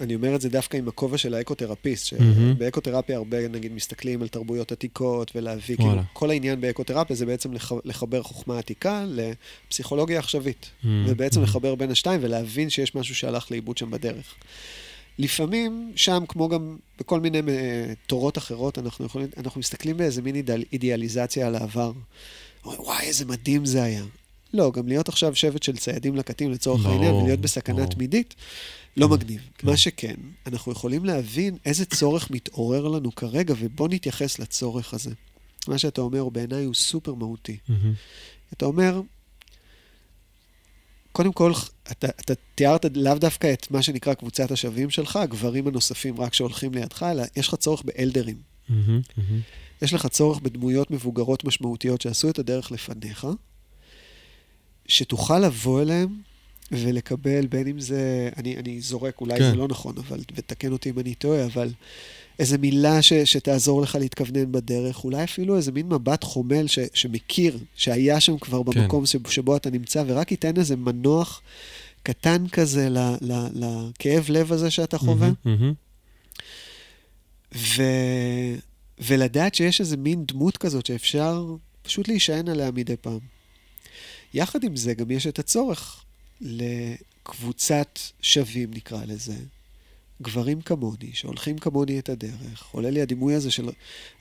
[0.00, 2.06] אני אומר את זה דווקא עם הכובע של האקותרפיסט.
[2.06, 5.90] שבאקותרפיה הרבה, נגיד, מסתכלים על תרבויות עתיקות ולהביא, כאילו.
[6.12, 9.04] כל העניין באקותרפיה זה בעצם לח- לחבר חוכמה עתיקה
[9.68, 10.70] לפסיכולוגיה עכשווית.
[11.08, 11.42] ובעצם.
[11.42, 14.34] לחבר בין השתיים ולהבין שיש משהו שהלך לאיבוד שם בדרך.
[15.18, 20.36] לפעמים שם, כמו גם בכל מיני אה, תורות אחרות, אנחנו, יכולים, אנחנו מסתכלים באיזה מין
[20.72, 21.92] אידיאליזציה על העבר.
[22.64, 24.02] וואי, איזה מדהים זה היה.
[24.52, 27.90] לא, גם להיות עכשיו שבט של ציידים לקטים לצורך ברור, העניין, ולהיות בסכנה ברור.
[27.90, 28.34] תמידית,
[28.96, 29.48] לא כן, מגניב.
[29.58, 29.66] כן.
[29.66, 30.14] מה שכן,
[30.46, 35.10] אנחנו יכולים להבין איזה צורך מתעורר לנו כרגע, ובוא נתייחס לצורך הזה.
[35.68, 37.56] מה שאתה אומר, בעיניי הוא סופר מהותי.
[37.68, 37.94] מהמם.
[38.52, 39.00] אתה אומר,
[41.12, 41.52] קודם כל,
[41.90, 46.74] אתה, אתה תיארת לאו דווקא את מה שנקרא קבוצת השווים שלך, הגברים הנוספים רק שהולכים
[46.74, 48.36] לידך, אלא יש לך צורך באלדרים.
[48.68, 49.40] מהמם, מהמם.
[49.82, 53.26] יש לך צורך בדמויות מבוגרות משמעותיות שעשו את הדרך לפניך,
[54.90, 56.08] שתוכל לבוא אליהם
[56.72, 59.50] ולקבל, בין אם זה, אני, אני זורק, אולי כן.
[59.50, 61.72] זה לא נכון, אבל, ותקן אותי אם אני טועה, אבל
[62.38, 67.58] איזה מילה ש, שתעזור לך להתכוונן בדרך, אולי אפילו איזה מין מבט חומל ש, שמכיר,
[67.76, 68.80] שהיה שם כבר כן.
[68.80, 71.42] במקום ש, שבו אתה נמצא, ורק ייתן איזה מנוח
[72.02, 75.30] קטן כזה ל, ל, לכאב לב הזה שאתה חווה.
[75.44, 75.74] מהמם, מהמם.
[77.54, 77.82] ו...
[78.98, 81.46] ולדעת שיש איזה מין דמות כזאת שאפשר
[81.82, 83.39] פשוט להישען עליה מדי פעם.
[84.34, 86.04] יחד עם זה, גם יש את הצורך
[86.40, 89.36] לקבוצת שווים, נקרא לזה.
[90.22, 92.68] גברים כמוני, שהולכים כמוני את הדרך.
[92.72, 93.68] עולה לי הדימוי הזה של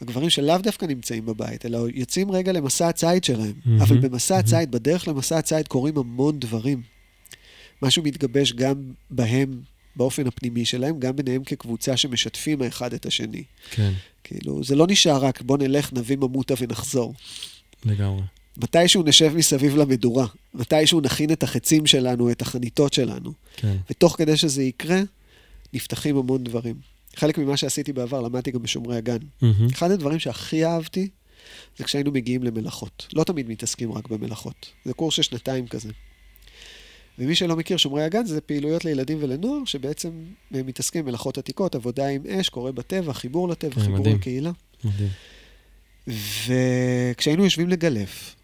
[0.02, 3.54] הגברים שלאו דווקא נמצאים בבית, אלא יוצאים רגע למסע הציד שלהם.
[3.66, 4.46] מהמם, אבל במסע מהמם.
[4.46, 6.82] הציד, בדרך למסע הציד קורים המון דברים.
[7.82, 9.62] משהו מתגבש גם בהם,
[9.96, 13.44] באופן הפנימי שלהם, גם ביניהם כקבוצה שמשתפים האחד את השני.
[13.72, 13.94] כן,
[14.24, 17.14] כאילו, זה לא נשאר רק בוא נלך, נביא ממוטה ונחזור.
[17.86, 18.22] לגמרי.
[18.64, 23.34] מתישהו נשב מסביב למדורה, מתישהו נכין את החצים שלנו, את החניתות שלנו.
[23.56, 23.78] כן.
[23.90, 25.02] ותוך כדי שזה יקרה,
[25.74, 26.76] נפתחים המון דברים.
[27.16, 29.18] חלק ממה שעשיתי בעבר, למדתי גם בשומרי הגן.
[29.42, 29.68] מהמם.
[29.74, 31.10] אחד הדברים שהכי אהבתי,
[31.78, 33.08] זה כשהיינו מגיעים למלאכות.
[33.14, 34.72] לא תמיד מתעסקים רק במלאכות.
[34.86, 35.90] זה קורס של שנתיים כזה.
[37.20, 40.10] ומי שלא מכיר, שומרי הגן זה פעילויות לילדים ולנוער, שבעצם
[40.52, 44.16] מתעסקים במלאכות עתיקות, עבודה עם אש, קורא בטבע, חיבור לטבע, כן, חיבור מדהים.
[44.16, 44.52] לקהילה.
[44.84, 45.10] מדהים.
[46.08, 48.36] וכשהיינו יושבים לגלף,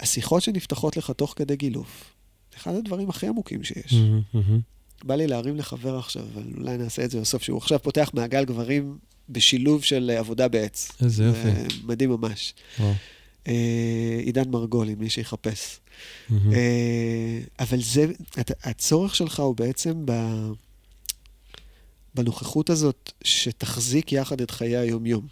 [0.00, 2.14] השיחות שנפתחות לך תוך כדי גילוף,
[2.52, 3.92] זה אחד הדברים הכי עמוקים שיש.
[3.92, 4.60] מהמם, מהמם.
[5.04, 8.44] בא לי להרים לחבר עכשיו, אבל אולי נעשה את זה בסוף, שהוא עכשיו פותח מעגל
[8.44, 8.98] גברים
[9.28, 10.92] בשילוב של עבודה בעץ.
[11.02, 11.48] איזה יופי.
[11.84, 12.54] מדהים ממש.
[12.78, 12.92] וואו.
[13.48, 15.80] אה, עידן מרגולי, מי שיחפש.
[16.30, 16.52] מהמם.
[16.52, 18.06] אה, אבל זה,
[18.40, 20.12] אתה- הצורך שלך הוא בעצם ב...
[22.14, 25.26] בנוכחות הזאת שתחזיק יחד את חיי היום-יום.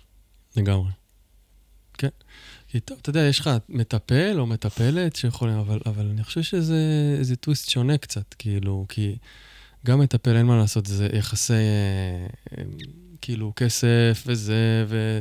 [0.56, 0.90] לגמרי.
[1.98, 2.08] כן.
[2.68, 7.36] כי טוב, אתה יודע, יש לך מטפל או מטפלת שיכולים, אבל, אבל אני חושב שזה
[7.40, 9.16] טוויסט שונה קצת, כאילו, כי
[9.86, 11.58] גם מטפל, אין מה לעשות, זה יחסי, אה,
[12.58, 12.64] אה,
[13.20, 15.20] כאילו, כסף וזה, ו...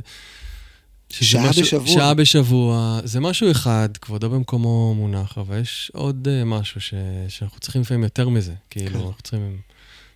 [1.10, 1.88] שעה בשבוע.
[1.88, 3.00] שעה בשבוע.
[3.04, 6.93] זה משהו אחד, כבודו במקומו מונח, אבל יש עוד אה, משהו ש,
[7.28, 8.54] שאנחנו צריכים לפעמים יותר מזה.
[8.70, 9.06] כאילו, כן.
[9.06, 9.58] אנחנו צריכים...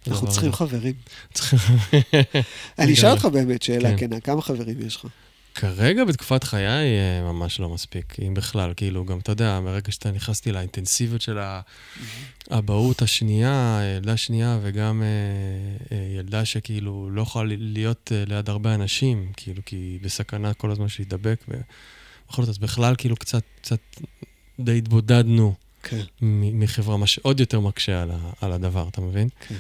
[0.08, 0.52] אנחנו צריכים.
[0.52, 0.94] חברים.
[1.34, 1.60] צריכים...
[2.80, 3.12] אני אשאל.
[3.12, 4.08] אותך באמת שאלה כן.
[4.08, 5.06] כנה, כמה חברים יש לך?
[5.56, 10.12] כרגע בתקופת חיי אה, ממש לא מספיק, אם בכלל, כאילו, גם אתה יודע, ברגע שאתה
[10.12, 11.39] נכנסתי לאינטנסיביות של
[12.49, 19.32] האבהות השנייה, ילדה שנייה, וגם אה, אה, ילדה שכאילו לא יכולה להיות ליד הרבה אנשים,
[19.38, 23.80] כאילו, כי היא בסכנה כל הזמן להידבק, ובכל זאת, אז בכלל, כאילו, קצת, קצת
[24.60, 26.02] די התבודדנו כן.
[26.22, 29.30] מחברה, מה שעוד יותר מקשה על, על הדבר, אתה מבין?
[29.47, 29.56] כן.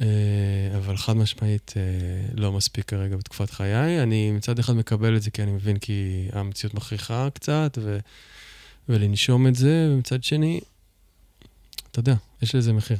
[0.00, 1.82] אה, אבל חד משמעית אה,
[2.34, 4.02] לא מספיק כרגע בתקופת חיי.
[4.02, 7.98] אני מצד אחד מקבל את זה כי אני מבין כי המציאות מכריחה קצת, ו,
[8.88, 10.60] ולנשום את זה, ומצד שני,
[11.90, 12.98] אתה יודע, יש לזה מחיר.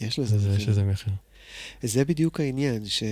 [0.00, 0.70] יש לזה זה, יש מחיר.
[0.70, 1.14] לזה מחיר.
[1.82, 3.02] זה בדיוק העניין, ש...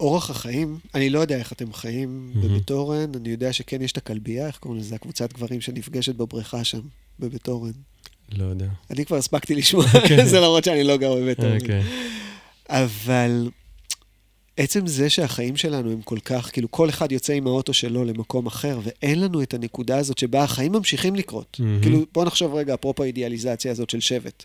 [0.00, 2.48] אורח החיים, אני לא יודע איך אתם חיים מהמם.
[2.48, 4.94] בבית אורן, אני יודע שכן יש את הכלבייה, איך קוראים לזה?
[4.94, 6.80] הקבוצת גברים שנפגשת בבריכה שם,
[7.18, 7.72] בבית אורן.
[8.32, 8.66] לא יודע.
[8.90, 10.26] אני כבר הספקתי לשמוע, אוקיי.
[10.26, 11.60] זה למרות שאני לא גר בבית ההורים.
[11.60, 11.82] אוקיי.
[12.68, 13.48] אבל
[14.56, 18.46] עצם זה שהחיים שלנו הם כל כך, כאילו כל אחד יוצא עם האוטו שלו למקום
[18.46, 21.60] אחר, ואין לנו את הנקודה הזאת שבה החיים ממשיכים לקרות.
[21.82, 24.44] כאילו, בוא נחשוב רגע, אפרופו האידיאליזציה הזאת של שבט.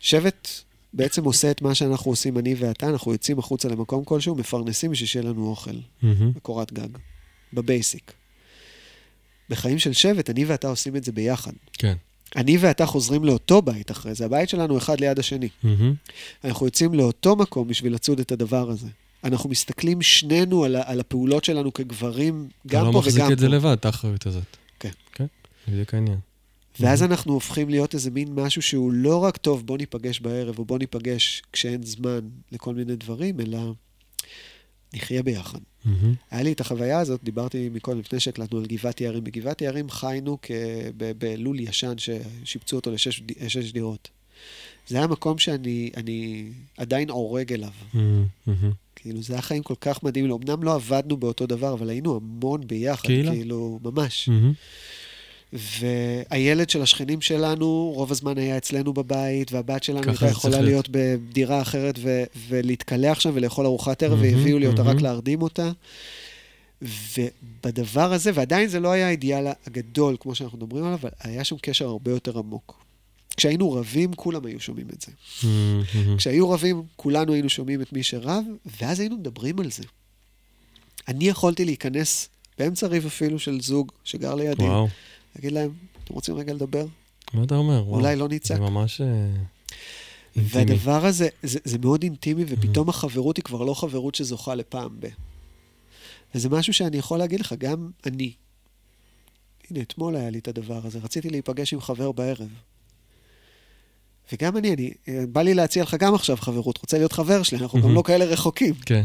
[0.00, 0.48] שבט
[0.92, 5.08] בעצם עושה את מה שאנחנו עושים, אני ואתה, אנחנו יוצאים החוצה למקום כלשהו, מפרנסים בשביל
[5.08, 5.70] שיהיה לנו אוכל
[6.02, 6.32] מהמם.
[6.36, 6.88] וקורת גג,
[7.52, 8.12] בבייסיק.
[9.48, 11.52] בחיים של שבט, אני ואתה עושים את זה ביחד.
[11.72, 11.94] כן.
[12.36, 15.48] אני ואתה חוזרים לאותו בית אחרי זה, הבית שלנו אחד ליד השני.
[15.62, 15.94] מהמם.
[16.44, 18.88] אנחנו יוצאים לאותו מקום בשביל לצוד את הדבר הזה.
[19.24, 23.38] אנחנו מסתכלים שנינו על, על הפעולות שלנו כגברים, אתה גם לא פה מחזיק וגם את
[23.38, 23.54] זה פה.
[23.54, 24.56] לבד, את האחריות הזאת.
[24.80, 24.90] כן.
[25.12, 25.26] כן,
[25.68, 26.18] בדיוק העניין.
[26.80, 30.64] ואז אנחנו הופכים להיות איזה מין משהו שהוא לא רק טוב, בוא ניפגש בערב, או
[30.64, 32.20] בוא ניפגש כשאין זמן
[32.52, 33.72] לכל מיני דברים, אלא
[34.94, 35.58] נחיה ביחד.
[35.84, 36.14] מהמם.
[36.30, 39.24] היה לי את החוויה הזאת, דיברתי מקודם, לפני שהקלטנו על גבעת יערים.
[39.24, 40.50] בגבעת יערים חיינו כ...
[40.96, 44.08] ב- בלול ישן ששיפצו אותו לשש שש דירות.
[44.88, 46.44] זה היה מקום שאני אני
[46.78, 47.70] עדיין עורג אליו.
[47.94, 48.72] מהמם.
[48.96, 50.30] כאילו, זה היה חיים כל כך מדהים.
[50.32, 53.06] אמנם לא עבדנו באותו דבר, אבל היינו המון ביחד.
[53.06, 53.30] קהילה.
[53.32, 54.28] כאילו, ממש.
[54.28, 54.52] מהמם.
[55.52, 60.88] והילד של השכנים שלנו, רוב הזמן היה אצלנו בבית, והבת שלנו הייתה יכולה צריך להיות
[60.90, 64.98] בדירה אחרת ו- ולהתקלח שם ולאכול ארוחת ערב, מהמם, והביאו לי אותה רק מהמם.
[64.98, 65.70] להרדים אותה.
[66.82, 71.56] ובדבר הזה, ועדיין זה לא היה האידיאל הגדול, כמו שאנחנו מדברים עליו, אבל היה שם
[71.62, 72.84] קשר הרבה יותר עמוק.
[73.36, 75.12] כשהיינו רבים, כולם היו שומעים את זה.
[75.48, 76.16] מהמם.
[76.16, 78.44] כשהיו רבים, כולנו היינו שומעים את מי שרב,
[78.80, 79.82] ואז היינו מדברים על זה.
[81.08, 82.28] אני יכולתי להיכנס
[82.58, 84.88] באמצע ריב אפילו של זוג שגר לידי, וואו,
[85.36, 85.70] להגיד להם,
[86.04, 86.86] אתם רוצים רגע לדבר?
[87.34, 87.84] מה אתה אומר?
[87.86, 88.00] וואו.
[88.00, 88.56] אולי לא נצעק.
[88.56, 89.06] זה ממש אה,
[90.36, 90.64] אינטימי.
[90.64, 95.06] והדבר הזה, זה, זה מאוד אינטימי, ופתאום החברות היא כבר לא חברות שזוכה לפעם ב.
[96.34, 98.32] וזה משהו שאני יכול להגיד לך, גם אני.
[99.70, 102.48] הנה, אתמול היה לי את הדבר הזה, רציתי להיפגש עם חבר בערב.
[104.32, 104.90] וגם אני, אני,
[105.26, 107.96] בא לי להציע לך גם עכשיו חברות, רוצה להיות חבר שלי, אנחנו גם מהמם.
[107.96, 108.74] לא כאלה רחוקים.
[108.74, 109.02] כן,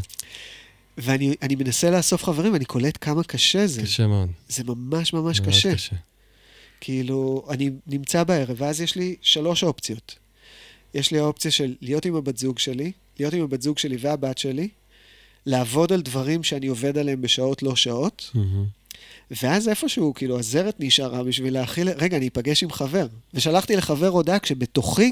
[0.97, 3.81] ואני אני מנסה לאסוף חברים, ואני קולט כמה קשה זה.
[3.81, 4.29] קשה מאוד.
[4.49, 5.73] זה ממש ממש קשה.
[5.73, 5.95] קשה.
[6.81, 10.15] כאילו, אני נמצא בערב, ואז יש לי שלוש אופציות.
[10.93, 14.37] יש לי האופציה של להיות עם הבת זוג שלי, להיות עם הבת זוג שלי והבת
[14.37, 14.69] שלי,
[15.45, 18.65] לעבוד על דברים שאני עובד עליהם בשעות לא שעות, מהמם.
[19.31, 21.89] ואז איפשהו, כאילו, הזרת נשארה בשביל להכיל...
[21.89, 23.07] רגע, אני אפגש עם חבר.
[23.33, 25.11] ושלחתי לחבר הודעה כשבתוכי,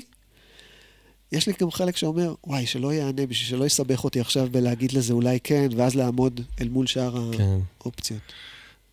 [1.31, 5.13] יש לי גם חלק שאומר, וואי, שלא יענה, בשביל שלא יסבך אותי עכשיו בלהגיד לזה
[5.13, 8.21] אולי כן, ואז לעמוד אל מול שאר כן, האופציות.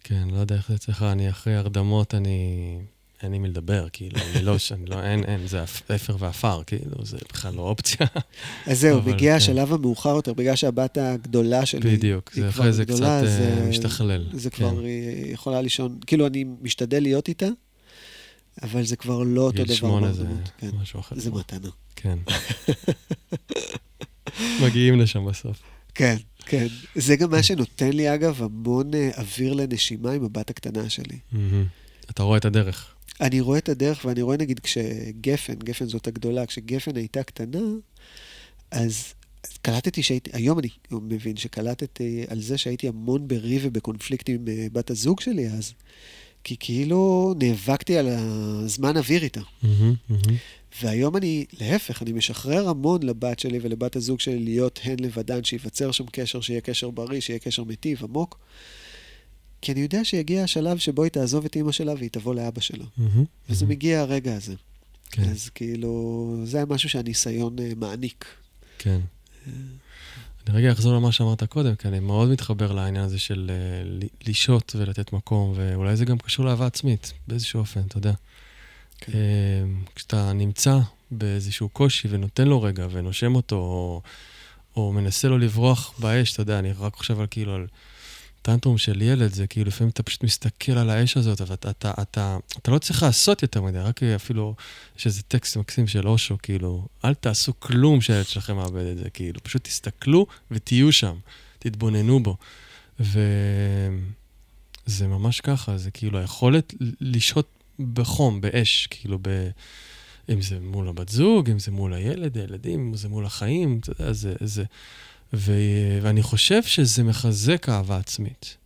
[0.04, 2.78] כן, לא יודע איך זה אצלך, אני אחרי הרדמות, אני...
[3.22, 6.62] אין לי מי לדבר, כאילו, אני לא, אני לא, אין, אין, זה אפ- אפר ועפר,
[6.66, 8.06] כאילו, זה בכלל לא אופציה.
[8.66, 9.36] אז זהו, מגיע כן.
[9.36, 11.96] השלב המאוחר יותר, בגלל שהבת הגדולה שלי...
[11.96, 14.26] בדיוק, זה אחרי זה קצת זה- אה, משתכלל.
[14.32, 14.56] זה כן.
[14.56, 17.46] כבר, היא יכולה לישון, כאילו, אני משתדל להיות איתה,
[18.62, 19.74] אבל זה כבר לא אותו גיל דבר.
[19.74, 20.24] שמונה זה
[20.58, 20.70] כן.
[20.82, 21.16] משהו אחר.
[21.18, 21.68] זה מתנה.
[21.96, 22.18] כן.
[24.64, 25.62] מגיעים לשם בסוף.
[25.94, 26.16] כן,
[26.46, 26.66] כן.
[26.94, 31.18] זה גם מה שנותן לי, אגב, המון אה, אוויר לנשימה עם הבת הקטנה שלי.
[32.10, 32.94] אתה רואה את הדרך.
[33.20, 37.58] אני רואה את הדרך, ואני רואה, נגיד, כשגפן, גפן זאת הגדולה, כשגפן הייתה קטנה,
[38.70, 39.14] אז
[39.44, 44.66] אז קלטתי שהייתי, היום אני מבין שקלטתי על זה שהייתי המון בריב ובקונפליקט עם אה,
[44.72, 45.72] בת הזוג שלי אז,
[46.44, 49.40] כי כאילו נאבקתי על הזמן אוויר איתה.
[49.62, 50.36] מהמם, מהמם.
[50.82, 55.92] והיום אני, להפך, אני משחרר המון לבת שלי ולבת הזוג שלי להיות הן לבדן, שייווצר
[55.92, 58.38] שם קשר, שיהיה קשר בריא, שיהיה קשר מיטיב, עמוק.
[59.60, 62.84] כי אני יודע שיגיע השלב שבו היא תעזוב את אימא שלה והיא תבוא לאבא שלה.
[62.96, 63.76] מהמם, וזה מהמם.
[63.76, 64.54] מגיע הרגע הזה.
[65.10, 68.24] כן, אז כאילו, זה משהו שהניסיון אה, מעניק.
[68.78, 69.00] כן.
[70.48, 73.50] אני רגע אחזור למה שאמרת קודם, כי אני מאוד מתחבר לעניין הזה של
[73.84, 78.12] ל- לשהות ולתת מקום, ואולי זה גם קשור לאהבה עצמית, באיזשהו אופן, אתה יודע.
[78.98, 79.12] כן.
[79.14, 79.18] אה,
[79.94, 80.78] כשאתה נמצא
[81.10, 84.02] באיזשהו קושי ונותן לו רגע ונושם אותו, או,
[84.76, 87.66] או מנסה לו לברוח באש, אתה יודע, אני רק חושב על כאילו על
[88.42, 91.92] טנטרום של ילד, זה כאילו לפעמים אתה פשוט מסתכל על האש הזאת, אבל אתה, אתה,
[92.02, 94.54] אתה, אתה לא צריך לעשות יותר מדי, רק אפילו,
[94.98, 99.10] יש איזה טקסט מקסים של אושו, כאילו, אל תעשו כלום שהילד שלכם מאבד את זה,
[99.10, 101.16] כאילו, פשוט תסתכלו ותהיו שם,
[101.58, 102.36] תתבוננו בו.
[103.00, 103.16] וזה
[105.00, 107.48] ממש ככה, זה כאילו היכולת לשהות
[107.92, 109.48] בחום, באש, כאילו, ב...
[110.28, 113.90] אם זה מול הבת זוג, אם זה מול הילד, הילדים, אם זה מול החיים, אתה
[113.90, 114.34] יודע, זה...
[114.40, 114.64] זה...
[115.34, 115.52] ו...
[116.02, 118.56] ואני חושב שזה מחזק אהבה עצמית.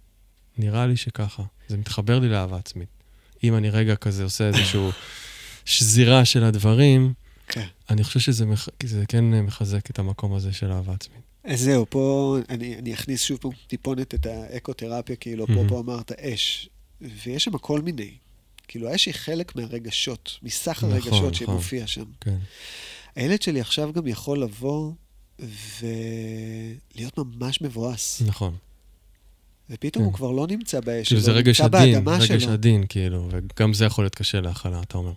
[0.58, 1.42] נראה לי שככה.
[1.68, 2.88] זה מתחבר לי לאהבה עצמית.
[3.44, 4.80] אם אני רגע כזה עושה איזושהי
[5.64, 7.12] שזירה של הדברים,
[7.48, 7.66] כן.
[7.90, 8.68] אני חושב שזה מח...
[9.08, 11.20] כן מחזק את המקום הזה של אהבה עצמית.
[11.44, 15.68] אז זהו, פה אני, אני אכניס שוב פה טיפונת את האקותרפיה, כאילו, פה מהמם.
[15.68, 16.68] פה אמרת אש,
[17.00, 18.14] ויש שם כל מיני.
[18.68, 21.34] כאילו, האש היא חלק מהרגשות, מסך נכון, הרגשות נכון.
[21.34, 22.04] שמופיע שם.
[22.20, 22.36] כן.
[23.16, 24.92] הילד שלי עכשיו גם יכול לבוא
[25.39, 28.22] ולהיות ממש מבואס.
[28.26, 28.55] נכון.
[29.70, 30.07] ופתאום כן.
[30.07, 32.53] הוא כבר לא נמצא באש כאילו זה הוא רגש נמצא באדמה רגש שלו.
[32.53, 35.12] עדין, כאילו, וגם זה יכול להיות קשה להכלה, אתה אומר.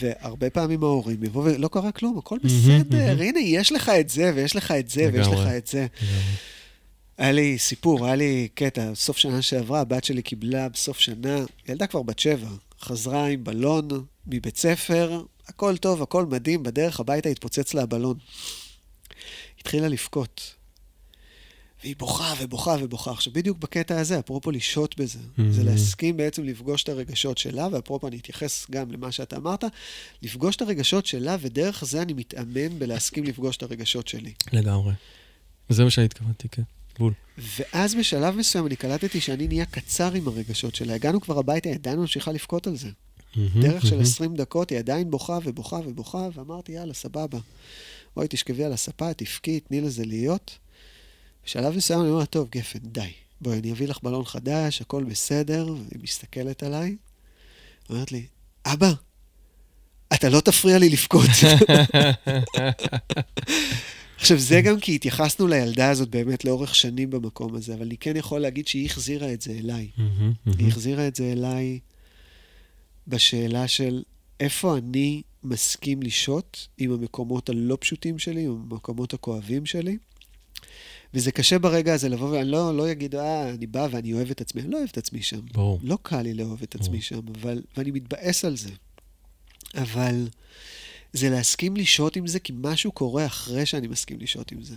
[0.00, 3.22] והרבה פעמים ההורים יבואו ולא קרה כלום, הכל בסדר.
[3.22, 5.58] הנה, יש לך את זה, ויש לך את זה, ויש לך לגמרי.
[5.58, 5.86] את זה.
[7.18, 11.86] היה לי סיפור, היה לי קטע, סוף שנה שעברה, הבת שלי קיבלה בסוף שנה, ילדה
[11.86, 12.48] כבר בת שבע,
[12.80, 13.88] חזרה עם בלון
[14.26, 18.16] מבית ספר, הכל טוב, הכל מדהים, בדרך הביתה התפוצץ לה הבלון.
[19.64, 20.54] התחילה לבכות.
[21.82, 23.10] והיא בוכה ובוכה ובוכה.
[23.10, 25.18] עכשיו, בדיוק בקטע הזה, אפרופו לשהות בזה,
[25.50, 25.64] זה Mhm.
[25.64, 29.64] להסכים בעצם לפגוש את הרגשות שלה, ואפרופו, אני אתייחס גם למה שאתה אמרת,
[30.22, 34.32] לפגוש את הרגשות שלה, ודרך זה אני מתאמן בלהסכים לפגוש את הרגשות שלי.
[34.52, 34.92] לגמרי.
[35.68, 36.62] זה מה שאני התכוונתי, כן.
[36.98, 37.12] בול.
[37.38, 40.94] ואז בשלב מסוים אני קלטתי שאני נהיה קצר עם הרגשות שלה.
[40.94, 42.88] הגענו כבר הביתה, היא עדיין ממשיכה לבכות על זה.
[43.60, 47.38] דרך של 20 דקות, היא עדיין בוכה ובוכה ובוכה, ואמרתי, יאללה, סבבה.
[48.16, 50.58] בואי תשכבי על הספה, תבכי, תני לזה להיות.
[51.44, 53.12] בשלב מסוים אני אומר, טוב, גפן, די.
[53.40, 56.96] בואי, אני אביא לך בלון חדש, הכל בסדר, והיא מסתכלת עליי.
[57.90, 58.26] אומרת לי,
[58.66, 58.92] אבא,
[60.14, 61.30] אתה לא תפריע לי לבכות.
[64.18, 68.16] עכשיו, זה גם כי התייחסנו לילדה הזאת באמת לאורך שנים במקום הזה, אבל אני כן
[68.16, 69.88] יכול להגיד שהיא החזירה את זה אליי.
[70.58, 71.78] היא החזירה את זה אליי
[73.08, 74.02] בשאלה של
[74.40, 79.96] איפה אני מסכים לשהות עם המקומות הלא פשוטים שלי, עם המקומות הכואבים שלי.
[81.14, 84.40] וזה קשה ברגע הזה לבוא, ואני לא, לא אגיד, אה, אני בא ואני אוהב את
[84.40, 84.62] עצמי.
[84.62, 85.40] אני לא אוהב את עצמי שם.
[85.52, 85.80] ברור.
[85.82, 87.00] לא קל לי לאהוב את עצמי ברור.
[87.00, 88.70] שם, אבל, ואני מתבאס על זה.
[89.74, 90.28] אבל
[91.12, 94.74] זה להסכים לשהות עם זה, כי משהו קורה אחרי שאני מסכים לשהות עם זה.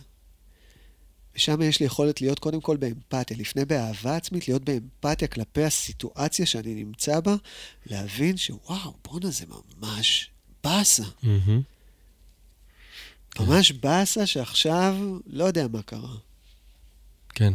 [1.37, 6.45] ושם יש לי יכולת להיות קודם כל באמפתיה, לפני באהבה עצמית, להיות באמפתיה כלפי הסיטואציה
[6.45, 7.35] שאני נמצא בה,
[7.85, 9.45] להבין שוואו, בואנה, זה
[9.79, 10.31] ממש
[10.63, 11.03] באסה.
[13.31, 13.43] כן.
[13.43, 16.15] ממש באסה שעכשיו לא יודע מה קרה.
[17.29, 17.53] כן.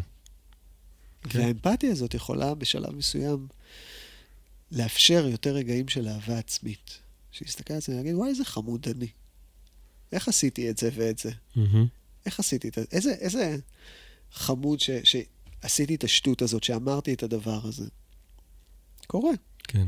[1.28, 1.38] כן.
[1.38, 3.46] והאמפתיה הזאת יכולה בשלב מסוים
[4.72, 6.98] לאפשר יותר רגעים של אהבה עצמית.
[7.32, 9.08] שיסתכל על זה ויגיד, וואי, איזה חמוד אני.
[10.12, 11.30] איך עשיתי את זה ואת זה?
[11.56, 11.86] מהמם.
[12.26, 12.84] איך עשיתי את זה?
[12.92, 13.56] איזה, איזה
[14.32, 17.84] חמוד ש, שעשיתי את השטות הזאת, שאמרתי את הדבר הזה.
[19.06, 19.32] קורה.
[19.68, 19.84] כן,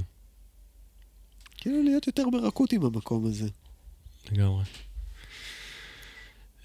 [1.57, 3.49] כאילו להיות יותר ברכות עם המקום הזה.
[4.32, 4.64] לגמרי.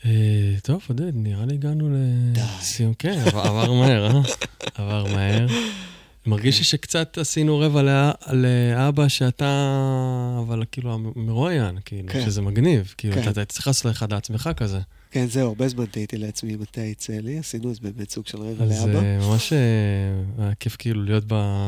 [0.05, 1.89] אה, טוב, עודד, נראה לי הגענו
[2.33, 2.41] די.
[2.59, 2.93] לסיום.
[2.93, 4.21] כן, עבר- עבר מהר, אה?
[4.73, 5.47] עבר מהר.
[6.25, 9.49] מרגיש לי שקצת עשינו רבע לא- לאבא שאתה,
[10.47, 12.25] אבל כאילו המרואיין, כאילו, כן.
[12.25, 12.93] שזה מגניב.
[12.97, 13.21] כאילו, כן.
[13.21, 14.79] אתה אתה צריך לעשות לך לעצמך כזה.
[15.11, 18.65] כן, זהו, הרבה זמן תהיתי לעצמי מתי יצא לי, עשינו אז באמת סוג של רבע
[18.65, 18.99] לאבא.
[18.99, 19.57] אה, ממש אה,
[20.43, 21.23] היה כיף כאילו להיות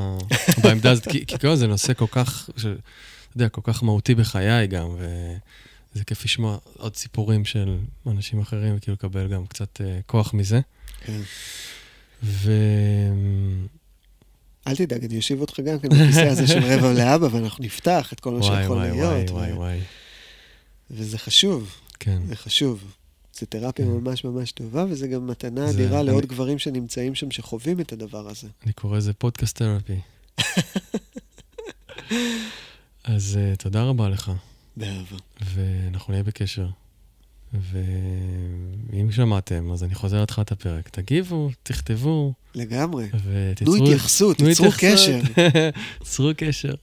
[0.63, 2.67] בעמדה הזאת, כי כאילו זה נושא כל כך, אתה
[3.35, 4.87] יודע, כל כך מהותי בחיי גם,
[5.93, 7.77] וזה כיף לשמוע עוד סיפורים של
[8.07, 10.59] אנשים אחרים, וכאילו לקבל גם קצת אה, כוח מזה.
[11.05, 11.21] כן.
[12.23, 12.51] ו...
[14.67, 18.19] אל תדאג, אני אושיב אותך גם כן בכיסא הזה של רבע לאבא, ואנחנו נפתח את
[18.19, 19.29] כל מה וואי, שיכול וואי, וואי, להיות.
[19.29, 19.79] וואי, ו- וואי.
[20.91, 22.21] וזה חשוב, כן.
[22.27, 22.83] זה חשוב.
[23.39, 23.91] זו תרפיה כן.
[23.91, 28.27] ממש ממש טובה, וזה גם מתנה זה- אדירה לעוד גברים שנמצאים שם, שחווים את הדבר
[28.29, 28.47] הזה.
[28.65, 29.99] אני קורא לזה פודקאסט תרפי.
[33.03, 34.31] אז אה, תודה רבה לך,
[34.77, 35.17] באהבה.
[35.55, 36.67] ואנחנו נהיה בקשר.
[37.53, 40.89] ואם שמעתם, אז אני חוזר להתחלת הפרק.
[40.89, 43.09] תגיבו, תכתבו, לגמרי.
[43.23, 43.75] ותצרו...
[43.75, 44.67] תנו התייחסות, תיצרו.
[44.79, 45.19] קשר.
[46.03, 46.73] צרו קשר.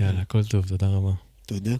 [0.00, 1.12] יאללה, הכל טוב, תודה רבה.
[1.46, 1.76] תודה.